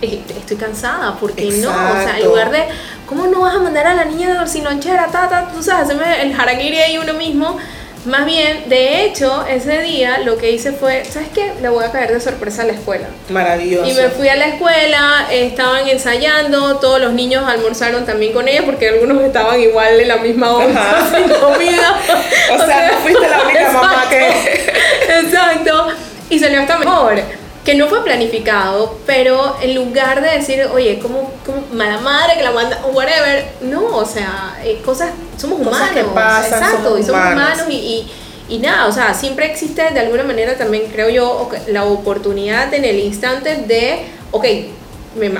estoy 0.00 0.56
cansada, 0.56 1.18
¿por 1.18 1.32
qué 1.32 1.44
no? 1.44 1.70
O 1.70 1.94
sea, 1.94 2.18
en 2.18 2.24
lugar 2.24 2.50
de, 2.50 2.64
¿cómo 3.06 3.26
no 3.26 3.40
vas 3.40 3.54
a 3.54 3.58
mandar 3.58 3.86
a 3.86 3.94
la 3.94 4.04
niña 4.04 4.46
sin 4.46 4.64
lonchera? 4.64 5.08
Ta, 5.10 5.28
ta, 5.28 5.50
tú 5.52 5.62
sabes, 5.62 5.84
hacerme 5.84 6.22
el 6.22 6.38
harakiri 6.38 6.78
ahí 6.78 6.98
uno 6.98 7.14
mismo. 7.14 7.58
Más 8.04 8.26
bien, 8.26 8.68
de 8.68 9.04
hecho, 9.04 9.46
ese 9.48 9.80
día 9.80 10.18
lo 10.24 10.36
que 10.36 10.50
hice 10.50 10.72
fue, 10.72 11.04
¿sabes 11.04 11.28
qué? 11.32 11.52
Le 11.62 11.68
voy 11.68 11.84
a 11.84 11.92
caer 11.92 12.12
de 12.12 12.20
sorpresa 12.20 12.62
a 12.62 12.64
la 12.64 12.72
escuela. 12.72 13.06
Maravilloso. 13.28 13.88
Y 13.88 13.94
me 13.94 14.08
fui 14.08 14.28
a 14.28 14.34
la 14.34 14.48
escuela, 14.48 15.28
estaban 15.30 15.88
ensayando, 15.88 16.78
todos 16.78 17.00
los 17.00 17.12
niños 17.12 17.44
almorzaron 17.46 18.04
también 18.04 18.32
con 18.32 18.48
ella 18.48 18.62
porque 18.66 18.88
algunos 18.88 19.22
estaban 19.22 19.60
igual 19.60 20.00
en 20.00 20.08
la 20.08 20.16
misma 20.16 20.50
hora 20.50 21.08
sin 21.14 21.28
comida. 21.28 22.00
o, 22.54 22.66
sea, 22.66 22.90
no 22.90 22.98
fuiste 22.98 23.28
la 23.28 23.42
única 23.44 23.72
mamá 23.72 24.04
que... 24.10 24.28
exacto. 25.20 25.88
Y 26.28 26.40
salió 26.40 26.60
hasta 26.60 26.78
mejor 26.78 27.41
que 27.64 27.76
no 27.76 27.88
fue 27.88 28.02
planificado, 28.02 28.98
pero 29.06 29.56
en 29.62 29.74
lugar 29.74 30.20
de 30.20 30.38
decir, 30.38 30.66
oye, 30.72 30.98
como, 30.98 31.32
mala 31.72 32.00
madre 32.00 32.34
que 32.36 32.42
la 32.42 32.50
manda, 32.50 32.84
whatever, 32.92 33.46
no, 33.60 33.96
o 33.96 34.04
sea, 34.04 34.58
eh, 34.64 34.82
cosas, 34.84 35.10
somos 35.36 35.60
humanos. 35.60 35.90
que 35.94 36.02
pasan, 36.02 36.62
exacto, 36.62 36.98
y 36.98 37.04
somos 37.04 37.32
humanos 37.32 37.66
y, 37.68 38.08
y, 38.48 38.58
nada, 38.58 38.88
o 38.88 38.92
sea, 38.92 39.14
siempre 39.14 39.46
existe 39.46 39.90
de 39.90 40.00
alguna 40.00 40.24
manera 40.24 40.56
también, 40.56 40.90
creo 40.90 41.08
yo, 41.08 41.50
la 41.68 41.84
oportunidad 41.84 42.74
en 42.74 42.84
el 42.84 42.98
instante 42.98 43.54
de, 43.54 44.06
ok, 44.32 44.44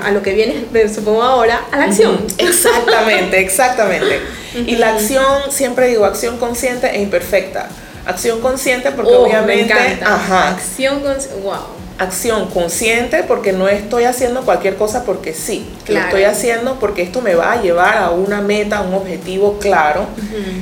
a 0.01 0.11
lo 0.11 0.21
que 0.21 0.33
viene, 0.33 0.65
supongo 0.93 1.23
ahora, 1.23 1.65
a 1.71 1.77
la 1.77 1.85
acción. 1.85 2.25
Exactamente, 2.37 3.39
exactamente. 3.39 4.21
Y 4.53 4.75
la 4.75 4.93
acción, 4.93 5.49
siempre 5.49 5.87
digo, 5.87 6.05
acción 6.05 6.37
consciente 6.37 6.85
e 6.95 7.01
imperfecta. 7.01 7.69
Acción 8.05 8.39
consciente 8.39 8.91
porque 8.91 9.11
oh, 9.11 9.23
obviamente... 9.23 9.73
Me 9.73 9.93
encanta. 9.93 10.13
Ajá. 10.13 10.49
Acción 10.49 10.99
consciente, 10.99 11.41
wow 11.41 11.82
acción 12.03 12.47
consciente 12.47 13.23
porque 13.23 13.51
no 13.51 13.67
estoy 13.67 14.03
haciendo 14.03 14.43
cualquier 14.43 14.75
cosa 14.75 15.03
porque 15.03 15.33
sí, 15.33 15.65
lo 15.87 15.99
estoy 15.99 16.23
haciendo 16.23 16.79
porque 16.79 17.01
esto 17.01 17.21
me 17.21 17.35
va 17.35 17.53
a 17.53 17.61
llevar 17.61 17.97
a 17.97 18.11
una 18.11 18.41
meta, 18.41 18.77
a 18.77 18.81
un 18.81 18.93
objetivo 18.93 19.57
claro, 19.59 20.05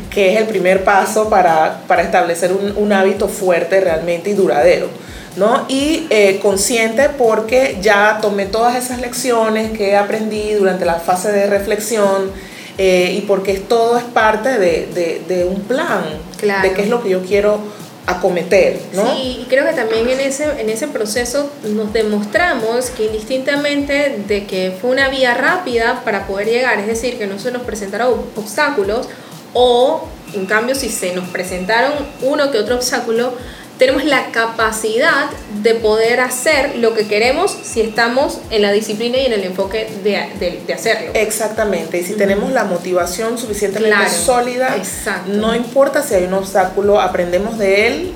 que 0.10 0.34
es 0.34 0.40
el 0.40 0.48
primer 0.48 0.84
paso 0.84 1.30
para, 1.30 1.82
establecer 2.00 2.52
un, 2.52 2.92
hábito 2.94 3.28
fuerte 3.28 3.80
realmente 3.80 4.30
y 4.30 4.34
duradero. 4.34 4.88
¿no? 5.38 5.66
Y 5.70 6.08
eh, 6.10 6.40
consciente 6.42 7.08
porque 7.10 7.78
ya 7.82 8.20
tomé 8.22 8.46
todas 8.46 8.76
esas 8.76 9.00
lecciones 9.00 9.72
que 9.72 9.96
aprendí 9.96 10.54
durante 10.54 10.84
la 10.84 10.96
fase 10.96 11.32
de 11.32 11.48
reflexión 11.48 12.32
eh, 12.78 13.14
y 13.18 13.22
porque 13.22 13.54
todo 13.54 13.98
es 13.98 14.04
parte 14.04 14.58
de, 14.58 15.46
un 15.50 15.62
plan, 15.62 16.04
de 16.42 16.74
qué 16.74 16.82
es 16.82 16.90
lo 16.90 17.02
que 17.02 17.10
yo 17.10 17.22
quiero 17.22 17.60
acometer, 18.06 18.80
¿no? 18.94 19.16
Sí, 19.16 19.40
y 19.42 19.46
creo 19.48 19.66
que 19.66 19.74
también 19.74 20.10
en 20.10 20.20
ese, 20.20 20.60
en 20.60 20.70
ese 20.70 20.88
proceso 20.88 21.52
nos 21.64 21.94
demostramos 21.94 22.90
que 22.90 23.06
indistintamente 23.06 24.24
de 24.28 24.46
que 24.46 24.76
fue 24.80 24.90
una 24.90 25.10
vía 25.10 25.34
rápida 25.36 26.02
para 26.04 26.26
poder 26.28 26.48
llegar, 26.48 26.80
es 26.80 26.88
decir, 26.88 27.18
que 27.18 27.28
no 27.28 27.38
se 27.40 27.52
nos 27.52 27.62
presentaron 27.62 28.14
obstáculos, 28.36 29.08
o 29.54 30.08
en 30.34 30.46
cambio 30.46 30.76
si 30.76 30.90
se 30.90 31.14
nos 31.14 31.28
presentaron 31.30 31.94
uno 32.22 32.52
que 32.52 32.58
otro 32.58 32.76
obstáculo, 32.76 33.34
tenemos 33.82 34.06
la 34.06 34.28
capacidad 34.28 35.32
de 35.64 35.74
poder 35.74 36.20
hacer 36.20 36.76
lo 36.76 36.94
que 36.94 37.08
queremos 37.08 37.58
si 37.64 37.82
estamos 37.82 38.38
en 38.52 38.62
la 38.62 38.72
disciplina 38.72 39.18
y 39.18 39.26
en 39.26 39.34
el 39.34 39.44
enfoque 39.44 39.90
de, 40.04 40.18
hacerlo. 40.72 41.10
Exactamente, 41.16 41.98
y 41.98 42.04
si 42.04 42.14
tenemos 42.14 42.52
la 42.52 42.64
motivación 42.66 43.40
suficientemente 43.40 44.08
sólida, 44.08 44.76
no 45.26 45.56
importa 45.56 46.04
si 46.04 46.14
hay 46.14 46.26
un 46.26 46.36
obstáculo, 46.36 47.02
aprendemos 47.02 47.58
de 47.58 47.88
él, 47.88 48.12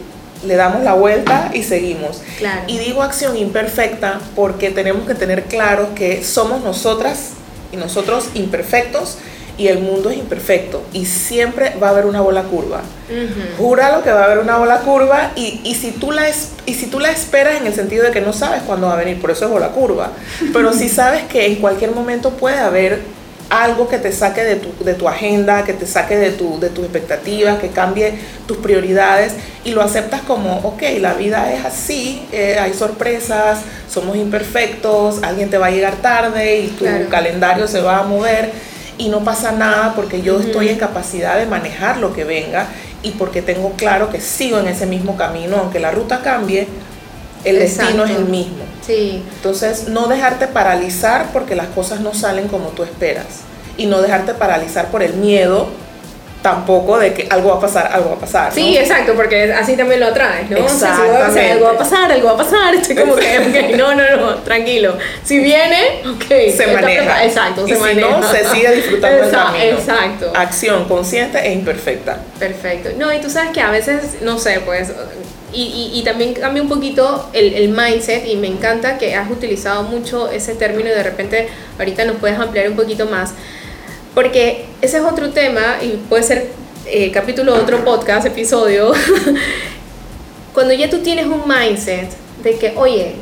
le 0.46 0.56
damos 0.56 0.84
la 0.84 0.94
vuelta 0.94 1.50
y 1.52 1.64
seguimos. 1.64 2.22
Y 2.68 2.78
digo 2.78 3.02
acción 3.02 3.36
imperfecta 3.36 4.22
porque 4.36 4.70
tenemos 4.70 5.08
que 5.08 5.16
tener 5.16 5.46
claro 5.46 5.96
que 5.96 6.24
somos 6.24 6.64
nosotras 6.64 7.32
y 7.72 7.78
nosotros 7.78 8.26
imperfectos 8.36 9.18
y 9.58 9.68
el 9.68 9.80
mundo 9.80 10.10
es 10.10 10.18
imperfecto 10.18 10.84
y 10.94 11.06
siempre 11.06 11.74
va 11.82 11.88
a 11.88 11.90
haber 11.92 12.06
una 12.06 12.22
bola 12.22 12.44
curva. 12.44 12.82
Ujú. 13.10 13.64
Júralo 13.64 14.04
que 14.04 14.12
va 14.12 14.22
a 14.22 14.26
haber 14.26 14.40
una 14.40 14.58
bola 14.58 14.80
curva 14.80 15.32
y, 15.36 15.62
y 15.64 15.76
si 15.76 15.92
tú 15.92 16.12
la 16.12 16.28
es- 16.28 16.50
y 16.66 16.74
si 16.74 16.88
tú 16.88 17.00
la 17.00 17.12
esperas 17.12 17.56
en 17.62 17.68
el 17.68 17.74
sentido 17.74 18.04
de 18.04 18.12
que 18.12 18.22
no 18.22 18.34
sabes 18.34 18.62
cuándo 18.64 18.88
va 18.88 18.94
a 18.94 18.98
venir, 18.98 19.22
por 19.22 19.32
eso 19.32 19.46
es 19.46 19.52
bola 19.52 19.70
curva, 19.70 20.12
pero 20.54 20.74
si 20.74 20.90
sabes 21.00 21.24
que 21.24 21.46
en 21.46 21.56
cualquier 21.56 21.92
momento 21.92 22.32
puede 22.32 22.58
haber 22.58 23.00
algo 23.48 23.88
que 23.88 24.00
te 24.00 24.12
saque 24.12 24.44
de 24.44 24.56
tu, 24.56 24.84
de 24.84 24.96
tu 24.96 25.08
agenda, 25.08 25.64
que 25.64 25.74
te 25.74 25.86
saque 25.86 26.18
de, 26.18 26.32
tu, 26.32 26.60
de 26.60 26.70
tus 26.70 26.84
expectativas, 26.84 27.60
que 27.60 27.68
cambie 27.70 28.16
tus 28.48 28.58
prioridades 28.58 29.34
y 29.64 29.70
lo 29.70 29.84
aceptas 29.84 30.22
como, 30.22 30.58
ok, 30.64 30.82
la 31.00 31.14
vida 31.14 31.54
es 31.54 31.64
así, 31.64 32.26
eh, 32.32 32.58
hay 32.60 32.74
sorpresas, 32.74 33.60
somos 33.88 34.18
imperfectos, 34.18 35.22
alguien 35.22 35.52
te 35.52 35.60
va 35.60 35.68
a 35.68 35.72
llegar 35.72 35.94
tarde 35.98 36.60
y 36.62 36.68
tu 36.70 36.86
Claro. 36.86 37.08
calendario 37.10 37.68
se 37.68 37.82
va 37.82 38.00
a 38.00 38.04
mover 38.04 38.52
y 38.98 39.10
no 39.10 39.24
pasa 39.24 39.52
nada 39.52 39.94
porque 39.96 40.22
yo 40.22 40.40
estoy 40.40 40.70
en 40.70 40.78
capacidad 40.78 41.38
de 41.38 41.46
manejar 41.46 41.98
lo 41.98 42.14
que 42.14 42.24
venga 42.24 42.68
y 43.04 43.12
porque 43.12 43.42
tengo 43.42 43.72
claro 43.74 44.10
que 44.10 44.22
sigo 44.22 44.60
en 44.60 44.68
ese 44.68 44.86
mismo 44.86 45.16
camino, 45.16 45.58
aunque 45.58 45.80
la 45.80 45.92
ruta 45.92 46.22
cambie, 46.22 46.68
el 47.44 47.60
destino 47.60 48.06
es 48.06 48.12
el 48.12 48.26
mismo. 48.26 48.64
Sí, 48.86 49.24
Entonces, 49.36 49.88
no 49.88 50.08
dejarte 50.08 50.48
paralizar 50.48 51.28
porque 51.32 51.56
las 51.56 51.68
cosas 51.68 52.00
no 52.00 52.14
salen 52.14 52.48
como 52.48 52.70
tú 52.70 52.84
esperas. 52.84 53.26
Y 53.78 53.86
no 53.86 54.02
dejarte 54.02 54.34
paralizar 54.34 54.90
por 54.90 55.04
el 55.04 55.14
miedo 55.16 55.68
tampoco 56.46 57.00
de 57.00 57.12
que 57.12 57.26
algo 57.28 57.50
va 57.50 57.56
a 57.56 57.60
pasar, 57.60 57.90
algo 57.92 58.12
va 58.12 58.16
a 58.18 58.20
pasar. 58.20 58.50
¿no? 58.50 58.54
Sí, 58.54 58.78
exacto, 58.78 59.14
porque 59.16 59.52
así 59.52 59.76
también 59.76 60.00
lo 60.00 60.06
atraes, 60.06 60.48
¿no? 60.48 60.64
O 60.64 60.70
sea, 60.70 60.96
si 60.96 61.02
Exactamente. 61.02 61.52
algo 61.54 61.66
va 61.66 61.72
a 61.72 61.78
pasar, 61.80 62.12
algo 62.12 62.28
va 62.28 62.34
a 62.34 62.38
pasar, 62.38 62.76
estoy 62.80 62.96
como 62.96 63.16
que, 63.16 63.40
ok, 63.40 63.76
no, 63.76 63.96
no, 63.96 64.16
no, 64.16 64.36
tranquilo. 64.44 64.96
Si 65.24 65.40
viene, 65.40 66.04
ok. 66.06 66.56
se 66.56 66.68
maneja. 66.68 67.26
Exacto, 67.26 67.66
y 67.66 67.70
se 67.70 67.76
si 67.78 67.82
maneja. 67.82 68.10
no, 68.20 68.32
se 68.32 68.46
sigue 68.46 68.72
disfrutando 68.76 69.18
del 69.26 69.34
Exa- 69.34 69.46
camino. 69.46 69.64
Exacto. 69.64 70.34
Acción 70.36 70.86
consciente 70.86 71.40
e 71.40 71.52
imperfecta. 71.54 72.20
Perfecto. 72.38 72.90
No, 72.96 73.12
y 73.12 73.18
tú 73.20 73.32
sabes 73.32 73.50
que 73.50 73.62
a 73.62 73.72
veces, 73.72 74.18
no 74.22 74.38
sé, 74.38 74.60
pues, 74.64 74.92
y, 75.52 75.64
y, 75.96 76.00
y 76.00 76.04
también 76.04 76.36
cambia 76.36 76.62
un 76.62 76.70
poquito 76.70 77.28
el, 77.34 77.56
el 77.56 77.70
mindset 77.70 78.28
y 78.28 78.36
me 78.36 78.46
encanta 78.48 79.00
que 79.00 79.16
has 79.16 79.32
utilizado 79.32 79.82
mucho 79.82 80.30
ese 80.30 80.54
término 80.54 80.90
y 80.90 80.94
de 80.94 81.02
repente 81.02 81.48
ahorita 81.80 82.06
nos 82.06 82.18
puedes 82.18 82.38
ampliar 82.38 82.70
un 82.70 82.76
poquito 82.76 83.08
más, 83.08 83.34
porque 84.16 84.66
ese 84.82 84.98
es 84.98 85.04
otro 85.04 85.30
tema 85.32 85.78
y 85.84 85.98
puede 86.10 86.24
ser 86.24 86.52
eh, 86.88 87.12
capítulo 87.12 87.54
de 87.54 87.60
otro 87.60 87.84
podcast, 87.84 88.26
episodio, 88.26 88.94
cuando 90.54 90.74
ya 90.74 90.90
tú 90.90 91.00
tienes 91.00 91.28
un 91.28 91.44
mindset 91.48 92.10
de 92.42 92.58
que, 92.58 92.74
oye, 92.78 93.16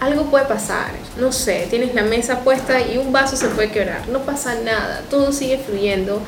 algo 0.00 0.24
puede 0.24 0.44
pasar, 0.46 0.90
no 1.18 1.30
sé, 1.30 1.68
tienes 1.70 1.94
la 1.94 2.02
mesa 2.02 2.40
puesta 2.40 2.80
y 2.80 2.98
un 2.98 3.12
vaso 3.12 3.36
se 3.36 3.46
puede 3.48 3.70
quebrar, 3.70 4.08
no 4.08 4.20
pasa 4.22 4.56
nada, 4.56 5.02
todo 5.08 5.32
sigue 5.32 5.58
fluyendo. 5.58 6.20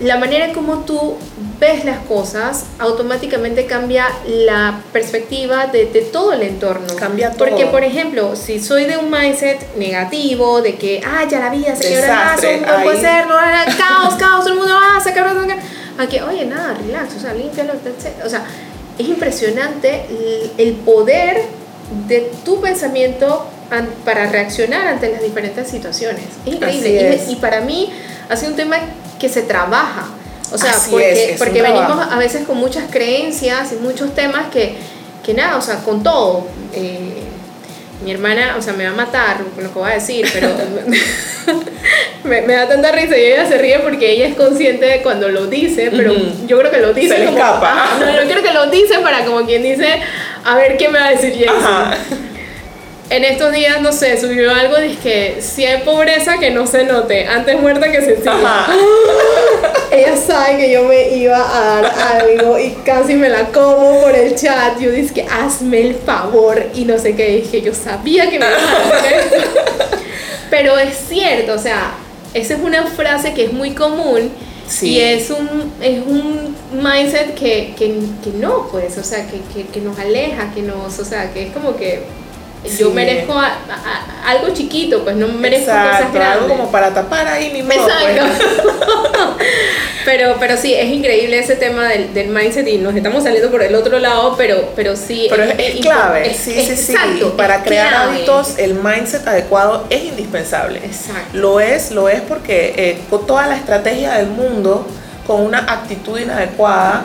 La 0.00 0.16
manera 0.18 0.46
en 0.46 0.52
como 0.54 0.80
tú 0.80 1.16
ves 1.60 1.84
las 1.84 1.98
cosas 2.00 2.64
automáticamente 2.80 3.66
cambia 3.66 4.06
la 4.26 4.80
perspectiva 4.92 5.68
de, 5.68 5.86
de 5.86 6.00
todo 6.00 6.32
el 6.32 6.42
entorno. 6.42 6.96
Cambia 6.96 7.30
todo. 7.30 7.48
Porque, 7.48 7.66
por 7.66 7.84
ejemplo, 7.84 8.34
si 8.34 8.58
soy 8.58 8.86
de 8.86 8.96
un 8.96 9.08
mindset 9.10 9.76
negativo, 9.76 10.62
de 10.62 10.74
que, 10.74 11.00
ah, 11.06 11.24
ya 11.30 11.38
la 11.38 11.50
vida 11.50 11.76
se 11.76 11.94
el 11.94 12.08
vaso, 12.08 12.40
Desastre, 12.42 12.60
no 12.60 12.82
puede 12.82 13.00
ser, 13.00 13.26
no, 13.28 13.34
no, 13.40 13.76
caos, 13.78 14.14
caos, 14.14 14.40
todo 14.44 14.54
el 14.54 14.58
mundo, 14.58 14.74
ah, 14.76 15.00
se 15.02 15.12
quebró, 15.14 15.30
se 15.40 15.46
quebró. 15.46 15.62
Aquí, 15.98 16.18
oye, 16.18 16.44
nada, 16.44 16.74
relax, 16.74 17.14
o 17.16 17.20
sea, 17.20 17.32
límpialo, 17.34 17.74
etc. 17.74 18.24
O 18.26 18.28
sea, 18.28 18.44
es 18.98 19.08
impresionante 19.08 20.06
el- 20.10 20.50
el 20.58 20.72
poder 20.74 21.42
de 22.08 22.32
tu 22.44 22.60
pensamiento 22.60 23.46
para 24.04 24.26
reaccionar 24.26 24.88
ante 24.88 25.10
las 25.12 25.22
diferentes 25.22 25.68
situaciones. 25.68 26.24
Es 26.46 26.54
increíble. 26.54 26.88
Así 26.88 26.88
Y- 27.20 27.22
es. 27.24 27.28
Y, 27.30 27.36
para 27.36 27.60
mí 27.60 27.92
ha 28.28 28.36
sido 28.36 28.50
un 28.50 28.56
tema 28.56 28.76
que 29.24 29.32
se 29.32 29.42
trabaja. 29.42 30.06
O 30.52 30.58
sea, 30.58 30.72
Así 30.72 30.90
porque, 30.90 31.12
es, 31.12 31.18
es 31.18 31.30
un 31.32 31.38
porque 31.38 31.62
venimos 31.62 31.86
trabajo. 31.86 32.12
a 32.12 32.18
veces 32.18 32.46
con 32.46 32.58
muchas 32.58 32.84
creencias 32.90 33.72
y 33.72 33.76
muchos 33.76 34.14
temas 34.14 34.48
que, 34.52 34.74
que 35.24 35.32
nada, 35.34 35.56
o 35.56 35.62
sea, 35.62 35.76
con 35.78 36.02
todo. 36.02 36.46
eh, 36.74 37.22
mi 38.04 38.10
hermana, 38.10 38.56
o 38.58 38.60
sea, 38.60 38.74
me 38.74 38.84
va 38.84 38.90
a 38.90 38.94
matar 38.94 39.38
con 39.54 39.64
lo 39.64 39.72
que 39.72 39.78
voy 39.78 39.90
a 39.90 39.94
decir, 39.94 40.26
pero 40.30 40.48
me, 42.24 42.42
me 42.42 42.52
da 42.54 42.68
tanta 42.68 42.92
risa 42.92 43.16
y 43.16 43.22
ella 43.24 43.48
se 43.48 43.56
ríe 43.56 43.78
porque 43.78 44.10
ella 44.12 44.26
es 44.26 44.34
consciente 44.34 44.84
de 44.84 45.02
cuando 45.02 45.28
lo 45.30 45.46
dice, 45.46 45.90
pero 45.90 46.12
yo 46.46 46.58
creo 46.58 46.70
que 46.70 46.80
lo 46.80 46.92
dice 46.92 47.14
Se 47.14 47.18
le 47.20 47.26
como- 47.26 47.38
escapa. 47.38 47.86
No, 48.00 48.12
yo 48.22 48.28
creo 48.28 48.42
que 48.42 48.52
lo 48.52 48.66
dice 48.70 48.98
para 48.98 49.24
como 49.24 49.46
quien 49.46 49.62
dice, 49.62 50.00
a 50.44 50.54
ver 50.56 50.76
qué 50.76 50.88
me 50.90 50.98
va 50.98 51.06
a 51.06 51.10
decir 51.12 51.32
Jason. 51.38 51.64
Ajá. 51.64 51.96
En 53.10 53.22
estos 53.22 53.52
días, 53.52 53.80
no 53.82 53.92
sé, 53.92 54.18
subió 54.18 54.50
algo, 54.50 54.78
dice 54.78 54.98
que 55.02 55.42
si 55.42 55.64
hay 55.64 55.82
pobreza 55.82 56.38
que 56.38 56.50
no 56.50 56.66
se 56.66 56.84
note, 56.84 57.26
antes 57.26 57.60
muerta 57.60 57.90
que 57.92 58.00
sencilla. 58.00 58.66
Ella 59.92 60.16
sabe 60.16 60.56
que 60.56 60.72
yo 60.72 60.84
me 60.84 61.10
iba 61.10 61.36
a 61.36 61.82
dar 61.82 61.94
algo 62.22 62.58
y 62.58 62.70
casi 62.84 63.14
me 63.14 63.28
la 63.28 63.46
como 63.48 64.00
por 64.00 64.14
el 64.14 64.34
chat. 64.34 64.80
Yo 64.80 64.90
dije 64.90 65.14
que 65.14 65.22
hazme 65.22 65.82
el 65.82 65.94
favor 65.94 66.70
y 66.74 66.84
no 66.86 66.98
sé 66.98 67.14
qué. 67.14 67.42
Dije, 67.42 67.60
yo 67.60 67.74
sabía 67.74 68.30
que 68.30 68.38
me 68.38 68.46
ibas 68.46 68.62
a 68.62 68.98
hacer 68.98 69.12
eso. 69.14 69.46
Pero 70.50 70.78
es 70.78 70.96
cierto, 71.08 71.52
o 71.52 71.58
sea, 71.58 71.92
esa 72.32 72.54
es 72.54 72.60
una 72.60 72.86
frase 72.86 73.34
que 73.34 73.44
es 73.44 73.52
muy 73.52 73.72
común 73.72 74.30
Sí. 74.66 74.92
y 74.92 75.00
es 75.00 75.28
un, 75.28 75.72
es 75.82 76.00
un 76.06 76.56
mindset 76.72 77.34
que, 77.34 77.74
que, 77.78 77.98
que 78.24 78.30
no, 78.38 78.66
pues, 78.70 78.96
o 78.96 79.04
sea, 79.04 79.26
que, 79.26 79.40
que, 79.52 79.68
que 79.68 79.80
nos 79.80 79.98
aleja, 79.98 80.52
que 80.54 80.62
nos, 80.62 80.98
o 80.98 81.04
sea, 81.04 81.34
que 81.34 81.48
es 81.48 81.52
como 81.52 81.76
que 81.76 82.02
yo 82.78 82.90
merezco 82.90 83.32
a- 83.34 83.46
a- 83.46 84.26
a- 84.26 84.30
algo 84.30 84.48
chiquito, 84.54 85.02
pues 85.04 85.16
no 85.16 85.28
merezco 85.28 85.66
cosas 85.66 85.86
Exacto, 85.86 86.06
algo 86.06 86.24
grandes. 86.36 86.48
como 86.56 86.70
para 86.70 86.94
tapar 86.94 87.26
ahí 87.28 87.50
mi 87.52 87.62
modo. 87.62 87.86
pues. 88.00 88.20
Pero, 90.04 90.36
pero 90.38 90.58
sí, 90.58 90.74
es 90.74 90.92
increíble 90.92 91.38
ese 91.38 91.56
tema 91.56 91.88
del, 91.88 92.12
del 92.12 92.28
mindset 92.28 92.68
y 92.68 92.76
nos 92.76 92.94
estamos 92.94 93.22
saliendo 93.24 93.50
por 93.50 93.62
el 93.62 93.74
otro 93.74 93.98
lado, 93.98 94.34
pero, 94.36 94.68
pero 94.76 94.96
sí. 94.96 95.28
Pero 95.30 95.44
es, 95.44 95.80
clave, 95.80 96.30
es- 96.30 96.36
sí, 96.36 96.52
sí, 96.52 96.76
sí. 96.76 96.92
exacto, 96.92 97.34
Para 97.38 97.62
crear 97.62 97.88
clave. 97.88 98.12
hábitos, 98.16 98.58
el 98.58 98.74
mindset 98.74 99.26
adecuado 99.26 99.86
es 99.88 100.04
indispensable. 100.04 100.78
Exacto. 100.84 101.30
Lo 101.32 101.58
es, 101.58 101.90
lo 101.90 102.10
es 102.10 102.20
porque 102.20 102.74
eh, 102.76 102.98
con 103.08 103.26
toda 103.26 103.46
la 103.46 103.56
estrategia 103.56 104.12
del 104.18 104.26
mundo, 104.26 104.86
con 105.26 105.40
una 105.40 105.60
actitud 105.60 106.18
inadecuada, 106.18 107.04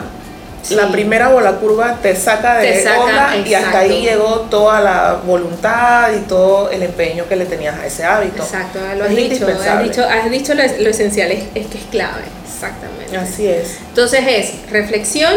Sí. 0.62 0.74
la 0.74 0.88
primera 0.88 1.28
bola 1.28 1.52
curva 1.52 1.96
te 2.02 2.14
saca 2.14 2.58
de 2.58 2.72
Te 2.72 2.82
saca, 2.82 3.00
onda 3.00 3.36
y 3.36 3.54
hasta 3.54 3.78
ahí 3.78 4.02
llegó 4.02 4.46
toda 4.50 4.80
la 4.80 5.20
voluntad 5.24 6.10
y 6.12 6.20
todo 6.28 6.70
el 6.70 6.82
empeño 6.82 7.26
que 7.28 7.36
le 7.36 7.46
tenías 7.46 7.78
a 7.78 7.86
ese 7.86 8.04
hábito. 8.04 8.42
Exacto, 8.42 8.78
lo 8.96 9.04
has 9.04 9.10
Es 9.10 9.16
dicho, 9.16 9.46
has 9.46 9.82
dicho, 9.82 10.04
has 10.04 10.30
dicho 10.30 10.54
lo, 10.54 10.62
lo 10.62 10.90
esencial, 10.90 11.30
es, 11.32 11.44
es 11.54 11.66
que 11.66 11.78
es 11.78 11.84
clave, 11.90 12.22
exactamente. 12.44 13.16
Así 13.16 13.46
es. 13.48 13.78
Entonces 13.88 14.20
es 14.26 14.70
reflexión, 14.70 15.32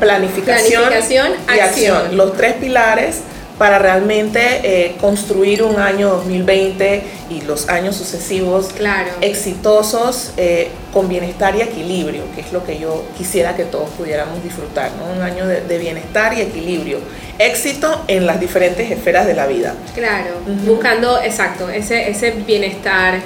Planificación, 0.00 0.82
Planificación, 0.88 1.32
y 1.54 1.58
acción. 1.60 1.96
acción. 1.96 2.16
Los 2.16 2.36
tres 2.36 2.54
pilares 2.54 3.16
para 3.58 3.78
realmente 3.78 4.40
eh, 4.62 4.96
construir 5.00 5.62
un 5.62 5.78
año 5.80 6.10
2020 6.10 7.02
y 7.30 7.40
los 7.42 7.68
años 7.68 7.96
sucesivos 7.96 8.68
claro. 8.76 9.10
exitosos 9.20 10.32
eh, 10.36 10.68
con 10.92 11.08
bienestar 11.08 11.56
y 11.56 11.62
equilibrio, 11.62 12.22
que 12.34 12.42
es 12.42 12.52
lo 12.52 12.64
que 12.64 12.78
yo 12.78 13.04
quisiera 13.16 13.56
que 13.56 13.64
todos 13.64 13.90
pudiéramos 13.90 14.42
disfrutar, 14.42 14.92
¿no? 14.92 15.12
Un 15.12 15.22
año 15.22 15.46
de, 15.46 15.62
de 15.62 15.78
bienestar 15.78 16.32
y 16.34 16.40
equilibrio. 16.40 17.00
Éxito 17.38 18.04
en 18.08 18.26
las 18.26 18.40
diferentes 18.40 18.90
esferas 18.90 19.26
de 19.26 19.34
la 19.34 19.46
vida. 19.46 19.74
Claro, 19.94 20.30
buscando, 20.64 21.20
exacto, 21.20 21.68
ese, 21.68 22.08
ese 22.10 22.30
bienestar 22.30 23.20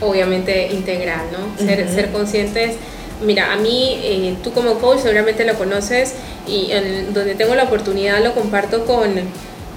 obviamente 0.00 0.68
integral, 0.72 1.22
¿no? 1.32 1.64
Ser, 1.64 1.84
Ujú. 1.84 1.94
ser 1.94 2.10
conscientes. 2.10 2.76
Mira, 3.24 3.52
a 3.52 3.56
mí, 3.56 3.98
eh, 4.02 4.34
tú 4.42 4.52
como 4.52 4.78
coach 4.78 5.00
seguramente 5.00 5.44
lo 5.44 5.54
conoces 5.54 6.14
y 6.46 6.70
en 6.70 7.14
donde 7.14 7.34
tengo 7.34 7.54
la 7.54 7.64
oportunidad 7.64 8.22
lo 8.22 8.34
comparto 8.34 8.84
con, 8.84 9.14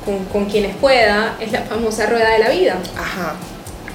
con, 0.09 0.25
con 0.25 0.45
quienes 0.45 0.75
pueda, 0.77 1.35
es 1.39 1.51
la 1.51 1.61
famosa 1.61 2.07
rueda 2.07 2.31
de 2.31 2.39
la 2.39 2.49
vida. 2.49 2.77
Ajá. 2.97 3.35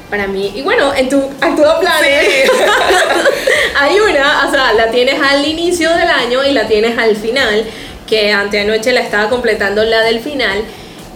Para 0.09 0.27
mí, 0.29 0.53
y 0.55 0.63
bueno, 0.63 0.95
en 0.95 1.09
tu 1.09 1.21
actual 1.41 1.81
plan 1.81 2.05
hay 3.81 3.99
una, 3.99 4.47
o 4.47 4.51
sea, 4.51 4.73
la 4.75 4.91
tienes 4.91 5.21
al 5.21 5.45
inicio 5.45 5.91
del 5.91 6.09
año 6.09 6.45
y 6.45 6.53
la 6.53 6.69
tienes 6.69 6.97
al 6.99 7.17
final, 7.17 7.65
que 8.07 8.31
anteanoche 8.31 8.93
la 8.93 9.01
estaba 9.01 9.29
completando 9.29 9.83
la 9.83 10.03
del 10.03 10.21
final. 10.21 10.63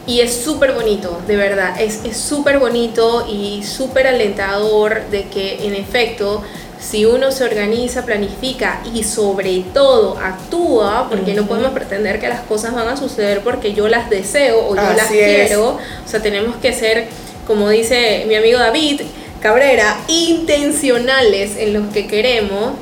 Y 0.06 0.20
es 0.20 0.34
súper 0.34 0.72
bonito, 0.72 1.20
de 1.26 1.36
verdad, 1.36 1.78
es 1.78 2.00
es 2.04 2.16
súper 2.16 2.58
bonito 2.58 3.26
y 3.30 3.62
súper 3.62 4.06
alentador 4.06 5.02
de 5.10 5.28
que 5.28 5.66
en 5.66 5.74
efecto, 5.74 6.42
si 6.80 7.04
uno 7.04 7.32
se 7.32 7.44
organiza, 7.44 8.04
planifica 8.04 8.80
y 8.94 9.02
sobre 9.02 9.64
todo 9.74 10.16
actúa, 10.18 11.08
porque 11.10 11.34
no 11.34 11.46
podemos 11.46 11.72
pretender 11.72 12.20
que 12.20 12.28
las 12.28 12.40
cosas 12.42 12.72
van 12.74 12.88
a 12.88 12.96
suceder 12.96 13.40
porque 13.40 13.72
yo 13.74 13.88
las 13.88 14.08
deseo 14.10 14.66
o 14.68 14.74
yo 14.76 14.80
Así 14.80 14.96
las 14.96 15.10
es. 15.10 15.46
quiero, 15.48 15.70
o 15.70 16.08
sea, 16.08 16.22
tenemos 16.22 16.56
que 16.56 16.72
ser, 16.72 17.06
como 17.46 17.68
dice 17.68 18.24
mi 18.28 18.36
amigo 18.36 18.58
David 18.58 19.00
Cabrera, 19.40 19.96
intencionales 20.08 21.56
en 21.56 21.72
lo 21.74 21.90
que 21.92 22.06
queremos. 22.06 22.72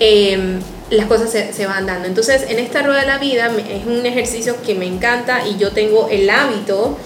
eh, 0.00 0.58
las 0.88 1.06
cosas 1.06 1.30
se, 1.32 1.52
se 1.52 1.66
van 1.66 1.84
dando. 1.84 2.06
Entonces, 2.06 2.44
en 2.48 2.60
esta 2.60 2.80
rueda 2.82 3.00
de 3.00 3.06
la 3.08 3.18
vida 3.18 3.50
es 3.68 3.86
un 3.86 4.06
ejercicio 4.06 4.54
que 4.64 4.76
me 4.76 4.86
encanta 4.86 5.40
y 5.44 5.56
yo 5.56 5.72
tengo 5.72 6.08
el 6.08 6.30
hábito 6.30 6.96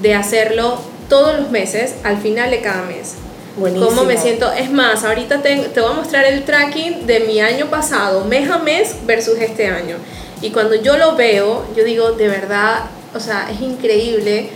de 0.00 0.14
hacerlo 0.14 0.78
todos 1.08 1.40
los 1.40 1.50
meses, 1.50 1.94
al 2.04 2.18
final 2.18 2.50
de 2.52 2.60
cada 2.60 2.84
mes. 2.84 3.14
Buenísimo. 3.56 3.88
cómo 3.88 4.04
me 4.04 4.16
siento. 4.16 4.52
Es 4.52 4.70
más, 4.70 5.04
ahorita 5.04 5.42
te, 5.42 5.56
te 5.56 5.80
voy 5.80 5.90
a 5.90 5.94
mostrar 5.94 6.24
el 6.24 6.44
tracking 6.44 7.06
de 7.06 7.20
mi 7.20 7.40
año 7.40 7.66
pasado, 7.66 8.24
mes 8.24 8.50
a 8.50 8.58
mes 8.58 8.96
versus 9.06 9.38
este 9.38 9.68
año. 9.68 9.96
Y 10.42 10.50
cuando 10.50 10.74
yo 10.74 10.98
lo 10.98 11.16
veo, 11.16 11.64
yo 11.76 11.84
digo, 11.84 12.12
de 12.12 12.28
verdad, 12.28 12.86
o 13.14 13.20
sea, 13.20 13.48
es 13.50 13.60
increíble 13.60 14.48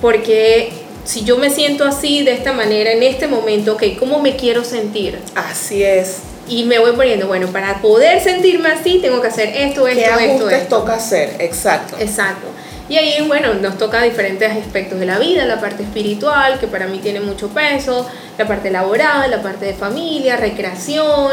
porque 0.00 0.72
si 1.04 1.24
yo 1.24 1.38
me 1.38 1.50
siento 1.50 1.84
así, 1.84 2.22
de 2.22 2.32
esta 2.32 2.52
manera, 2.52 2.92
en 2.92 3.02
este 3.02 3.26
momento, 3.26 3.74
ok, 3.74 3.82
¿cómo 3.98 4.20
me 4.20 4.36
quiero 4.36 4.64
sentir? 4.64 5.18
Así 5.34 5.82
es. 5.82 6.18
Y 6.48 6.64
me 6.64 6.78
voy 6.78 6.92
poniendo, 6.92 7.28
bueno, 7.28 7.48
para 7.48 7.80
poder 7.80 8.20
sentirme 8.20 8.68
así, 8.68 8.98
tengo 9.00 9.20
que 9.20 9.28
hacer 9.28 9.48
esto, 9.48 9.86
esto, 9.86 10.16
¿Qué 10.18 10.32
esto, 10.32 10.50
esto. 10.50 10.78
toca 10.80 10.94
hacer? 10.94 11.36
Exacto. 11.38 11.96
Exacto. 11.98 12.46
Y 12.88 12.96
ahí, 12.96 13.24
bueno, 13.26 13.54
nos 13.54 13.78
toca 13.78 14.02
diferentes 14.02 14.50
aspectos 14.50 14.98
de 15.00 15.06
la 15.06 15.18
vida, 15.18 15.44
la 15.46 15.60
parte 15.60 15.82
espiritual, 15.84 16.58
que 16.58 16.66
para 16.66 16.86
mí 16.86 16.98
tiene 16.98 17.20
mucho 17.20 17.48
peso, 17.48 18.06
la 18.36 18.46
parte 18.46 18.70
laboral, 18.70 19.30
la 19.30 19.40
parte 19.42 19.64
de 19.66 19.74
familia, 19.74 20.36
recreación. 20.36 21.32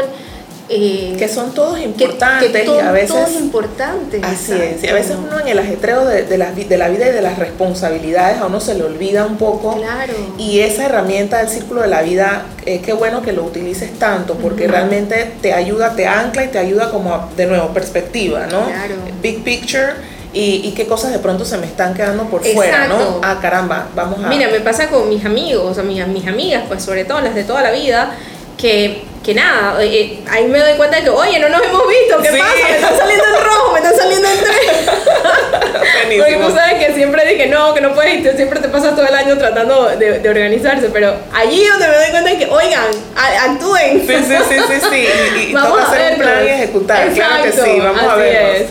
eh, 0.72 1.16
Que 1.18 1.26
son 1.28 1.52
todos 1.52 1.78
que- 1.78 1.82
importantes 1.84 2.52
que 2.52 2.62
y 2.62 2.64
todo- 2.64 2.80
a 2.80 2.92
veces... 2.92 3.08
todo 3.08 3.26
es 3.26 3.34
importante. 3.40 4.20
Así 4.22 4.52
es, 4.52 4.58
y 4.60 4.62
a 4.62 4.66
exacto. 4.90 4.94
veces 4.94 5.16
uno 5.18 5.40
en 5.40 5.48
el 5.48 5.58
ajetreo 5.58 6.04
de, 6.04 6.22
de, 6.22 6.38
la, 6.38 6.52
de 6.52 6.78
la 6.78 6.88
vida 6.88 7.08
y 7.08 7.12
de 7.12 7.20
las 7.22 7.40
responsabilidades 7.40 8.38
a 8.38 8.46
uno 8.46 8.60
se 8.60 8.76
le 8.76 8.84
olvida 8.84 9.26
un 9.26 9.36
poco. 9.36 9.74
Claro. 9.76 10.12
Y 10.38 10.60
esa 10.60 10.84
herramienta 10.86 11.38
del 11.38 11.48
círculo 11.48 11.82
de 11.82 11.88
la 11.88 12.02
vida, 12.02 12.44
eh, 12.66 12.80
qué 12.84 12.92
bueno 12.92 13.20
que 13.20 13.32
lo 13.32 13.42
utilices 13.42 13.98
tanto, 13.98 14.34
porque 14.36 14.62
Ujú. 14.66 14.72
realmente 14.72 15.32
te 15.42 15.52
ayuda, 15.52 15.96
te 15.96 16.06
ancla 16.06 16.44
y 16.44 16.48
te 16.48 16.60
ayuda 16.60 16.92
como, 16.92 17.14
a- 17.14 17.28
de 17.36 17.46
nuevo, 17.46 17.70
perspectiva, 17.74 18.46
¿no? 18.46 18.66
Claro. 18.66 18.94
Big 19.20 19.42
picture 19.42 19.94
y, 20.32 20.62
y 20.64 20.72
qué 20.76 20.86
cosas 20.86 21.12
de 21.12 21.18
pronto 21.18 21.44
se 21.44 21.58
me 21.58 21.66
están 21.66 21.94
quedando 21.94 22.24
por 22.24 22.44
fuera, 22.44 22.86
¿no? 22.86 23.20
Ah, 23.22 23.38
caramba, 23.42 23.88
vamos 23.94 24.22
a... 24.24 24.28
Mira, 24.28 24.48
me 24.48 24.60
pasa 24.60 24.88
con 24.88 25.08
mis 25.08 25.24
amigos, 25.24 25.76
o 25.78 25.82
mis, 25.82 26.06
mis 26.06 26.26
amigas, 26.26 26.64
pues 26.68 26.82
sobre 26.82 27.04
todo 27.04 27.20
las 27.20 27.34
de 27.34 27.44
toda 27.44 27.62
la 27.62 27.70
vida, 27.72 28.12
que, 28.56 29.02
que 29.24 29.34
nada, 29.34 29.82
eh, 29.82 29.88
eh, 29.92 30.20
ahí 30.30 30.46
me 30.46 30.58
doy 30.58 30.74
cuenta 30.74 30.98
de 30.98 31.04
que, 31.04 31.10
oye, 31.10 31.38
no 31.40 31.48
nos 31.48 31.62
hemos 31.62 31.82
visto, 31.88 32.18
¿qué 32.22 32.30
Sí. 32.30 32.38
pasa? 32.38 32.54
Me 32.68 32.74
están 32.76 32.96
saliendo 32.98 33.24
en 33.24 33.44
rojo, 33.44 33.72
me 33.72 33.78
están 33.78 33.96
saliendo 33.96 34.28
en 34.28 34.38
tres. 34.38 34.90
Porque 36.18 36.36
tú 36.36 36.50
sabes 36.54 36.84
que 36.86 36.94
siempre 36.94 37.24
dije 37.24 37.46
no, 37.46 37.72
que 37.74 37.80
no 37.80 37.94
puedes 37.94 38.20
y 38.20 38.22
tú 38.22 38.30
siempre 38.36 38.60
te 38.60 38.68
pasas 38.68 38.94
todo 38.96 39.06
el 39.06 39.14
año 39.14 39.36
tratando 39.38 39.86
de, 39.96 40.18
de 40.18 40.28
organizarse, 40.28 40.88
pero 40.92 41.14
allí 41.32 41.64
donde 41.66 41.88
me 41.88 41.94
doy 41.96 42.10
cuenta 42.10 42.30
de 42.30 42.38
que, 42.38 42.46
oigan, 42.46 42.84
a- 43.16 43.44
actúen. 43.52 44.00
Sí, 44.06 44.14
sí, 44.16 44.34
sí, 44.48 44.56
sí, 44.68 44.86
sí. 44.90 45.06
Y, 45.36 45.50
y 45.50 45.52
Vamos 45.54 45.70
toca 45.70 45.82
a 45.82 45.86
hacer 45.92 46.12
un 46.12 46.18
plan 46.18 46.44
y 46.44 46.48
ejecutar. 46.48 47.08
claro 47.12 47.44
que 47.44 47.52
sí, 47.52 47.78
vamos 47.80 48.02
a 48.02 48.12
así 48.12 48.20
verlos. 48.20 48.56
es. 48.60 48.66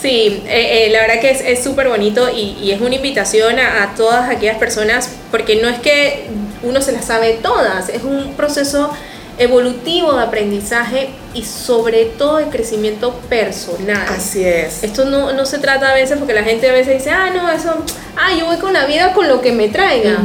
Sí, 0.00 0.42
eh, 0.46 0.86
eh, 0.86 0.90
la 0.90 1.00
verdad 1.00 1.20
que 1.20 1.30
es- 1.30 1.62
súper 1.62 1.88
bonito 1.88 2.28
y, 2.30 2.56
y 2.62 2.70
es 2.72 2.80
una 2.80 2.94
invitación 2.94 3.58
a, 3.58 3.82
a 3.82 3.94
todas 3.94 4.30
aquellas 4.30 4.56
personas, 4.56 5.10
porque 5.30 5.56
no 5.60 5.68
es 5.68 5.78
que 5.80 6.24
uno 6.62 6.80
se 6.80 6.92
las 6.92 7.04
sabe 7.06 7.38
todas, 7.42 7.88
es 7.90 8.02
un 8.02 8.34
proceso 8.34 8.90
evolutivo 9.38 10.12
de 10.14 10.22
aprendizaje 10.24 11.08
y 11.32 11.44
sobre 11.44 12.04
todo 12.04 12.36
de 12.38 12.44
crecimiento 12.46 13.14
personal. 13.30 14.04
Así 14.08 14.44
es. 14.44 14.82
Esto 14.84 15.06
no, 15.06 15.32
no 15.32 15.46
se 15.46 15.58
trata 15.58 15.90
a 15.90 15.94
veces 15.94 16.18
porque 16.18 16.34
la 16.34 16.42
gente 16.42 16.68
a 16.68 16.72
veces 16.72 16.98
dice, 16.98 17.10
ah, 17.10 17.30
no, 17.34 17.48
eso, 17.50 17.74
ah, 18.16 18.34
yo 18.38 18.44
voy 18.46 18.56
con 18.58 18.72
la 18.74 18.84
vida 18.84 19.14
con 19.14 19.28
lo 19.28 19.40
que 19.40 19.52
me 19.52 19.68
traiga. 19.68 20.18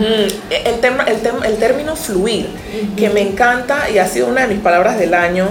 El, 0.50 0.80
tema, 0.82 1.04
el, 1.04 1.22
tem- 1.24 1.46
el 1.46 1.56
término 1.58 1.96
fluir, 1.96 2.48
que 2.98 3.10
me 3.10 3.22
encanta 3.22 3.90
y 3.90 4.00
ha 4.00 4.08
sido 4.08 4.28
una 4.28 4.42
de 4.42 4.48
mis 4.54 4.60
palabras 4.64 5.00
del 5.00 5.14
año, 5.14 5.48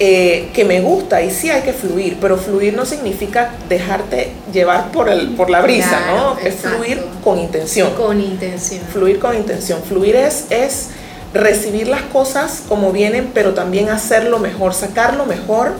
eh, 0.00 0.50
que 0.52 0.64
me 0.64 0.80
gusta 0.80 1.22
y 1.22 1.30
sí 1.30 1.50
hay 1.50 1.62
que 1.62 1.72
fluir, 1.72 2.18
pero 2.20 2.36
fluir 2.36 2.74
no 2.74 2.84
significa 2.84 3.52
dejarte 3.68 4.32
llevar 4.52 4.90
por, 4.90 5.08
el, 5.08 5.28
por 5.36 5.50
la 5.50 5.60
brisa, 5.62 5.88
Claro, 6.04 6.34
¿no? 6.34 6.38
Es 6.40 6.56
fluir 6.56 7.04
con 7.22 7.38
intención. 7.38 7.92
Con 7.94 8.20
intención. 8.20 8.80
Fluir 8.92 9.18
con 9.20 9.36
intención. 9.36 9.80
Fluir 9.82 10.16
es, 10.16 10.46
es 10.50 10.88
recibir 11.32 11.88
las 11.88 12.02
cosas 12.02 12.62
como 12.68 12.92
vienen, 12.92 13.30
pero 13.34 13.54
también 13.54 13.88
hacerlo 13.88 14.38
mejor, 14.38 14.74
sacar 14.74 15.14
lo 15.16 15.26
mejor 15.26 15.72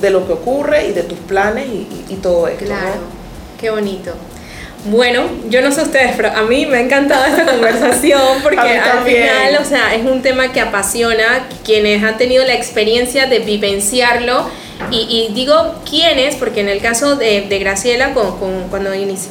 de 0.00 0.10
lo 0.10 0.26
que 0.26 0.32
ocurre 0.32 0.86
y 0.88 0.92
de 0.92 1.02
tus 1.02 1.18
planes 1.18 1.66
y, 1.66 1.70
y- 1.70 2.04
y 2.10 2.14
todo 2.16 2.46
esto. 2.48 2.64
¿no? 2.64 2.70
Claro, 2.70 3.00
qué 3.60 3.70
bonito. 3.70 4.12
Bueno, 4.84 5.22
yo 5.48 5.60
no 5.60 5.70
sé 5.72 5.82
ustedes, 5.82 6.12
pero 6.16 6.30
a 6.34 6.42
mí 6.42 6.64
me 6.66 6.78
ha 6.78 6.80
encantado 6.80 7.24
esta 7.26 7.44
conversación 7.52 8.20
porque 8.42 8.58
al 8.58 9.04
final, 9.04 9.58
o 9.60 9.64
sea, 9.64 9.94
es 9.94 10.04
un 10.04 10.22
tema 10.22 10.52
que 10.52 10.60
apasiona 10.60 11.46
quienes 11.64 12.02
han 12.04 12.16
tenido 12.16 12.44
la 12.44 12.54
experiencia 12.54 13.26
de 13.26 13.40
vivenciarlo. 13.40 14.48
Y, 14.92 15.28
y 15.30 15.34
digo 15.34 15.74
quiénes, 15.88 16.36
porque 16.36 16.60
en 16.60 16.68
el 16.68 16.80
caso 16.80 17.16
de, 17.16 17.40
de 17.42 17.58
Graciela, 17.58 18.14
con, 18.14 18.38
con- 18.38 18.68
cuando 18.70 18.90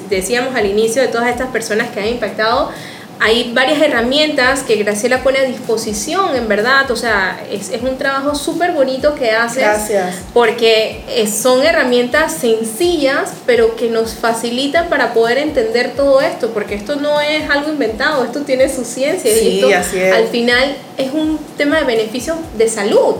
decíamos 0.10 0.54
al 0.56 0.66
inicio 0.66 1.02
de 1.02 1.08
todas 1.08 1.30
estas 1.30 1.48
personas 1.48 1.88
que 1.90 2.02
han 2.02 2.08
impactado, 2.08 2.70
hay 3.19 3.51
varias 3.53 3.82
herramientas 3.82 4.63
que 4.63 4.75
Graciela 4.75 5.23
pone 5.23 5.39
a 5.39 5.43
disposición, 5.43 6.36
en 6.36 6.47
verdad. 6.47 6.89
O 6.91 6.95
sea, 6.95 7.39
es, 7.51 7.69
es 7.69 7.82
un 7.82 7.97
trabajo 7.97 8.36
súper 8.36 8.71
bonito 8.71 9.15
que 9.15 9.32
haces 9.32 9.63
Gracias. 9.63 10.15
porque 10.34 11.03
eh, 11.10 11.27
son 11.27 11.63
herramientas 11.63 12.34
sencillas, 12.34 13.32
pero 13.45 13.75
que 13.75 13.89
nos 13.89 14.13
facilitan 14.13 14.89
para 14.89 15.13
poder 15.13 15.38
entender 15.38 15.93
todo 15.95 16.21
esto, 16.21 16.51
porque 16.51 16.75
esto 16.75 16.95
no 16.95 17.19
es 17.21 17.49
algo 17.49 17.69
inventado, 17.71 18.23
esto 18.23 18.41
tiene 18.41 18.73
su 18.73 18.86
ciencia 18.86 19.32
Sí, 19.34 19.39
y 19.47 19.56
esto 19.58 19.69
así 19.75 19.99
es. 19.99 20.13
al 20.13 20.27
final 20.27 20.75
es 20.97 21.12
un 21.13 21.39
tema 21.58 21.77
de 21.77 21.84
beneficio 21.86 22.36
de 22.58 22.69
salud. 22.69 23.15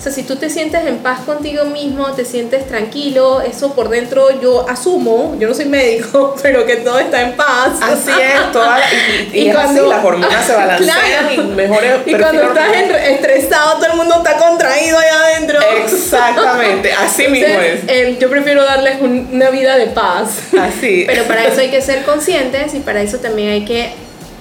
O 0.00 0.02
sea, 0.02 0.10
si 0.10 0.22
tú 0.22 0.36
te 0.36 0.48
sientes 0.48 0.86
en 0.86 0.96
paz 1.00 1.20
contigo 1.26 1.66
mismo, 1.66 2.06
te 2.12 2.24
sientes 2.24 2.66
tranquilo, 2.66 3.42
eso 3.42 3.74
por 3.74 3.90
dentro 3.90 4.40
yo 4.40 4.66
asumo, 4.66 5.36
yo 5.38 5.46
no 5.46 5.52
soy 5.52 5.66
médico, 5.66 6.34
pero 6.42 6.64
que 6.64 6.76
todo 6.76 6.98
está 6.98 7.20
en 7.20 7.36
paz. 7.36 7.72
Así 7.82 8.10
es, 8.10 8.50
toda 8.52 8.78
la- 8.78 8.86
y, 8.90 9.30
y- 9.34 9.42
y 9.44 9.48
es 9.50 9.54
cuando- 9.54 9.82
así, 9.82 9.90
las 9.90 10.02
hormonas 10.04 10.46
se 10.46 10.54
balancean 10.54 10.98
Claro. 11.28 11.34
y 11.34 11.46
mejores 11.54 11.92
Y 12.06 12.14
cuando 12.14 12.42
estás 12.44 12.76
estresado, 13.10 13.74
todo 13.74 13.86
el 13.90 13.96
mundo 13.98 14.14
está 14.16 14.38
contraído 14.38 14.98
allá 14.98 15.18
adentro. 15.34 15.58
Exactamente, 15.84 16.92
así 16.94 17.28
mismo 17.28 17.46
Entonces, 17.48 17.84
es. 17.84 17.90
eh, 17.90 18.16
yo 18.18 18.30
prefiero 18.30 18.64
darles 18.64 19.02
un- 19.02 19.28
una 19.32 19.50
vida 19.50 19.76
de 19.76 19.86
paz. 19.88 20.30
Así. 20.58 21.04
Pero 21.06 21.24
para 21.24 21.44
eso 21.44 21.60
hay 21.60 21.68
que 21.70 21.82
ser 21.82 22.04
conscientes 22.04 22.72
y 22.74 22.80
para 22.80 23.02
eso 23.02 23.18
también 23.18 23.50
hay 23.50 23.64
que 23.66 23.92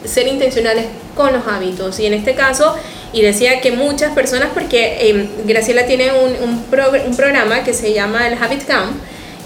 ser 0.06 0.26
intencionales 0.28 0.86
con 1.16 1.34
los 1.34 1.46
hábitos. 1.48 2.00
Y 2.00 2.06
en 2.06 2.14
este 2.14 2.34
caso, 2.34 2.76
y 3.14 3.22
decía 3.22 3.62
que 3.62 3.72
muchas 3.72 4.14
personas, 4.14 4.50
porque 4.54 5.10
eh, 5.10 5.30
Graciela 5.46 5.86
tiene 5.86 6.12
un, 6.12 6.32
un, 6.50 6.66
progr- 6.72 7.06
un 7.06 7.16
programa 7.16 7.64
que 7.64 7.74
se 7.74 7.94
llama 7.94 8.28
el 8.28 8.42
Habit 8.42 8.66
Camp, 8.66 8.98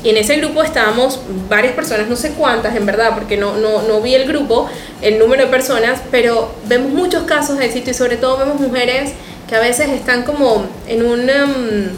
y 0.03 0.09
en 0.09 0.17
ese 0.17 0.35
grupo 0.35 0.63
estábamos 0.63 1.21
varias 1.47 1.73
personas, 1.73 2.09
no 2.09 2.17
sé 2.17 2.31
cuántas 2.31 2.75
en 2.75 2.85
verdad, 2.85 3.11
porque 3.13 3.37
no, 3.37 3.55
no, 3.55 3.83
no 3.83 4.01
vi 4.01 4.15
el 4.15 4.27
grupo, 4.27 4.69
el 5.01 5.17
número 5.17 5.43
de 5.45 5.49
personas, 5.49 6.01
pero 6.11 6.53
vemos 6.67 6.91
muchos 6.91 7.23
casos 7.23 7.57
de 7.57 7.65
éxito 7.65 7.91
y 7.91 7.93
sobre 7.93 8.17
todo 8.17 8.37
vemos 8.37 8.59
mujeres 8.59 9.11
que 9.47 9.55
a 9.55 9.59
veces 9.59 9.87
están 9.89 10.23
como 10.23 10.65
en 10.87 11.05
un... 11.05 11.29
em, 11.29 11.89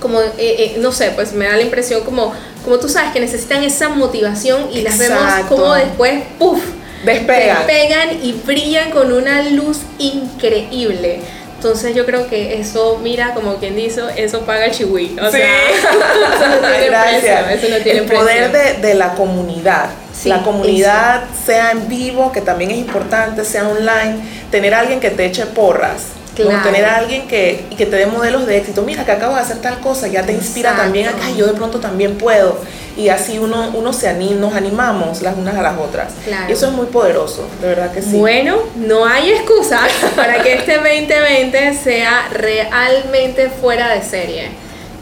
como, 0.00 0.18
eh, 0.22 0.32
eh, 0.38 0.76
no 0.80 0.92
sé, 0.92 1.12
pues 1.14 1.34
me 1.34 1.44
da 1.44 1.56
la 1.56 1.62
impresión 1.62 2.00
como, 2.04 2.32
como 2.64 2.78
tú 2.78 2.88
sabes, 2.88 3.12
que 3.12 3.20
necesitan 3.20 3.62
esa 3.62 3.90
motivación 3.90 4.68
y 4.72 4.80
las 4.80 4.98
vemos 4.98 5.20
Exacto. 5.22 5.54
como 5.56 5.74
después, 5.74 6.22
puff, 6.38 6.58
Despegan. 7.04 7.66
despegan 7.66 8.08
y 8.22 8.32
brillan 8.32 8.90
con 8.90 9.12
una 9.12 9.42
luz 9.50 9.80
increíble. 9.98 11.20
Entonces 11.56 11.94
yo 11.94 12.06
creo 12.06 12.26
que 12.26 12.58
eso, 12.58 12.98
mira, 13.02 13.34
como 13.34 13.56
quien 13.56 13.76
dice, 13.76 14.00
eso 14.16 14.40
paga 14.46 14.64
el 14.66 14.70
chihui. 14.72 15.16
O 15.20 15.26
Sí. 15.30 15.36
sea, 15.38 15.70
eso 15.70 16.48
no 16.48 16.68
tiene 16.68 16.86
Gracias. 16.86 17.20
precio, 17.44 17.68
eso 17.68 17.76
no 17.76 17.82
tiene 17.84 17.98
el 18.00 18.06
poder 18.06 18.50
de, 18.52 18.74
de 18.86 18.94
la 18.94 19.12
comunidad. 19.14 19.90
Sí, 20.12 20.28
la 20.30 20.42
comunidad, 20.42 21.24
sea 21.44 21.70
en 21.72 21.86
vivo, 21.88 22.32
que 22.32 22.40
también 22.40 22.70
es 22.70 22.78
importante, 22.78 23.44
sea 23.44 23.68
online, 23.68 24.16
tener 24.50 24.74
a 24.74 24.80
alguien 24.80 25.00
que 25.00 25.10
te 25.10 25.26
eche 25.26 25.44
porras. 25.46 26.04
Claro. 26.48 26.62
Tener 26.64 26.84
a 26.84 26.96
alguien 26.96 27.26
que, 27.28 27.64
y 27.70 27.74
que 27.76 27.86
te 27.86 27.96
dé 27.96 28.06
modelos 28.06 28.46
de 28.46 28.56
éxito. 28.58 28.82
Mira, 28.82 29.04
que 29.04 29.12
acabo 29.12 29.34
de 29.34 29.40
hacer 29.40 29.58
tal 29.58 29.80
cosa, 29.80 30.06
ya 30.08 30.22
te 30.24 30.32
inspira 30.32 30.76
también 30.76 31.08
a 31.08 31.12
que 31.12 31.22
"Ay, 31.22 31.36
yo 31.36 31.46
de 31.46 31.54
pronto 31.54 31.80
también 31.80 32.16
puedo. 32.18 32.58
Y 32.96 33.08
así 33.08 33.38
uno, 33.38 33.70
uno 33.74 33.92
se 33.92 34.08
anima, 34.08 34.34
nos 34.40 34.54
animamos 34.54 35.22
las 35.22 35.36
unas 35.36 35.56
a 35.56 35.62
las 35.62 35.78
otras. 35.78 36.12
Claro. 36.24 36.46
Y 36.48 36.52
eso 36.52 36.66
es 36.66 36.72
muy 36.72 36.86
poderoso, 36.86 37.46
de 37.60 37.68
verdad 37.68 37.92
que 37.92 38.02
sí. 38.02 38.16
Bueno, 38.18 38.56
no 38.76 39.06
hay 39.06 39.30
excusa 39.30 39.80
para 40.16 40.42
que 40.42 40.54
este 40.54 40.74
2020 40.76 41.74
sea 41.74 42.28
realmente 42.32 43.48
fuera 43.48 43.88
de 43.94 44.02
serie. 44.02 44.48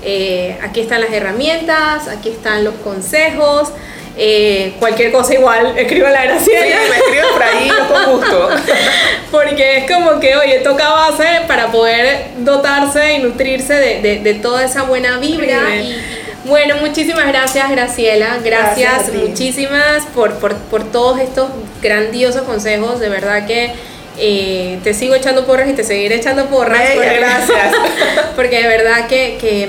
Eh, 0.03 0.57
aquí 0.63 0.81
están 0.81 1.01
las 1.01 1.11
herramientas, 1.13 2.07
aquí 2.09 2.29
están 2.31 2.63
los 2.65 2.75
consejos. 2.75 3.71
Eh, 4.19 4.73
cualquier 4.81 5.13
cosa 5.13 5.33
igual, 5.35 5.79
escriba 5.79 6.11
la 6.11 6.23
Sí, 6.41 6.51
Graciela. 6.51 6.77
me 6.91 6.97
escriben 6.97 7.25
por 7.33 7.43
ahí, 7.43 7.69
yo 7.69 7.89
con 7.95 8.13
gusto. 8.19 8.51
Porque 9.31 9.77
es 9.79 9.91
como 9.93 10.19
que, 10.19 10.37
oye, 10.37 10.59
toca 10.61 10.89
base 10.89 11.43
para 11.47 11.71
poder 11.71 12.29
dotarse 12.39 13.15
y 13.15 13.19
nutrirse 13.21 13.75
de, 13.75 14.01
de- 14.03 14.19
de 14.21 14.35
toda 14.35 14.65
esa 14.65 14.83
buena 14.83 15.19
vibra. 15.19 15.75
Y, 15.77 15.97
bueno, 16.45 16.77
muchísimas 16.81 17.27
gracias, 17.29 17.71
Graciela. 17.71 18.39
Gracias, 18.43 19.13
muchísimas 19.13 20.05
por, 20.15 20.35
por, 20.39 20.57
por 20.57 20.85
todos 20.91 21.21
estos 21.21 21.49
grandiosos 21.83 22.43
consejos. 22.43 23.01
De 23.01 23.09
verdad 23.11 23.47
que 23.47 23.73
eh, 24.19 24.79
te 24.83 24.95
sigo 24.95 25.15
echando 25.15 25.45
porras 25.47 25.69
y 25.69 25.75
te 25.75 25.85
seguiré 25.85 26.17
echando 26.17 26.47
porras. 26.47 26.81
Porque- 26.95 27.17
gracias. 27.19 27.75
porque 28.37 28.63
de 28.63 28.69
verdad 28.69 29.07
que, 29.09 29.37
que, 29.41 29.69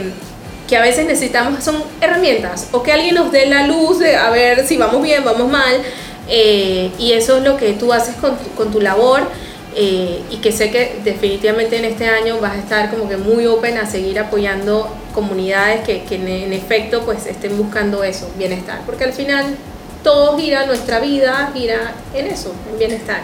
que 0.70 0.78
a 0.78 0.82
veces 0.82 1.08
necesitamos, 1.08 1.64
son 1.64 1.84
herramientas, 2.00 2.68
o 2.72 2.84
que 2.84 2.92
alguien 2.92 3.16
nos 3.16 3.32
dé 3.32 3.48
la 3.48 3.66
luz 3.66 3.98
de 3.98 4.16
a 4.16 4.30
ver 4.30 4.68
si 4.68 4.78
vamos 4.78 5.02
bien, 5.02 5.24
vamos 5.26 5.52
mal, 5.52 5.82
eh, 6.28 6.92
y 7.00 7.14
eso 7.14 7.38
es 7.38 7.44
lo 7.44 7.58
que 7.58 7.74
tú 7.74 7.92
haces 7.92 8.16
con 8.16 8.38
tu, 8.38 8.52
con 8.52 8.72
tu 8.72 8.80
labor. 8.80 9.22
eh, 9.76 10.22
y 10.32 10.38
que 10.38 10.52
sé 10.52 10.72
que 10.72 11.00
definitivamente 11.04 11.78
en 11.78 11.86
este 11.86 12.08
año 12.08 12.40
vas 12.42 12.54
a 12.54 12.58
estar 12.58 12.90
como 12.90 13.08
que 13.08 13.18
muy 13.18 13.46
open 13.46 13.78
a 13.78 13.86
seguir 13.86 14.20
apoyando 14.20 14.90
comunidades 15.14 15.82
que, 15.86 16.04
que 16.04 16.16
en, 16.16 16.54
efecto 16.54 17.04
pues 17.06 17.26
estén 17.28 17.56
buscando 17.58 18.04
eso, 18.04 18.30
bienestar, 18.38 18.82
porque 18.86 19.04
al 19.06 19.14
final 19.14 19.56
todo 20.04 20.38
gira, 20.38 20.66
nuestra 20.66 21.00
vida 21.00 21.52
gira 21.54 21.94
en 22.16 22.28
eso, 22.28 22.54
en 22.72 22.80
bienestar. 22.80 23.22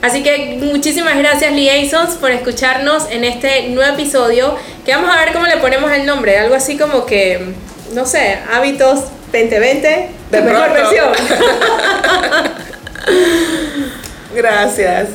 Así 0.00 0.22
que 0.22 0.58
muchísimas 0.60 1.18
gracias 1.18 1.52
Liaisons 1.52 2.14
por 2.14 2.30
escucharnos 2.30 3.10
en 3.10 3.24
este 3.24 3.68
nuevo 3.68 3.94
episodio, 3.94 4.56
que 4.84 4.94
vamos 4.94 5.10
a 5.14 5.24
ver 5.24 5.32
cómo 5.32 5.46
le 5.46 5.56
ponemos 5.56 5.90
el 5.92 6.06
nombre, 6.06 6.38
algo 6.38 6.54
así 6.54 6.78
como 6.78 7.04
que, 7.04 7.52
no 7.94 8.06
sé, 8.06 8.38
hábitos 8.52 9.06
2020 9.32 10.10
de 10.30 10.40
mejor 10.40 10.72
versión. 10.72 11.12
gracias. 14.34 15.08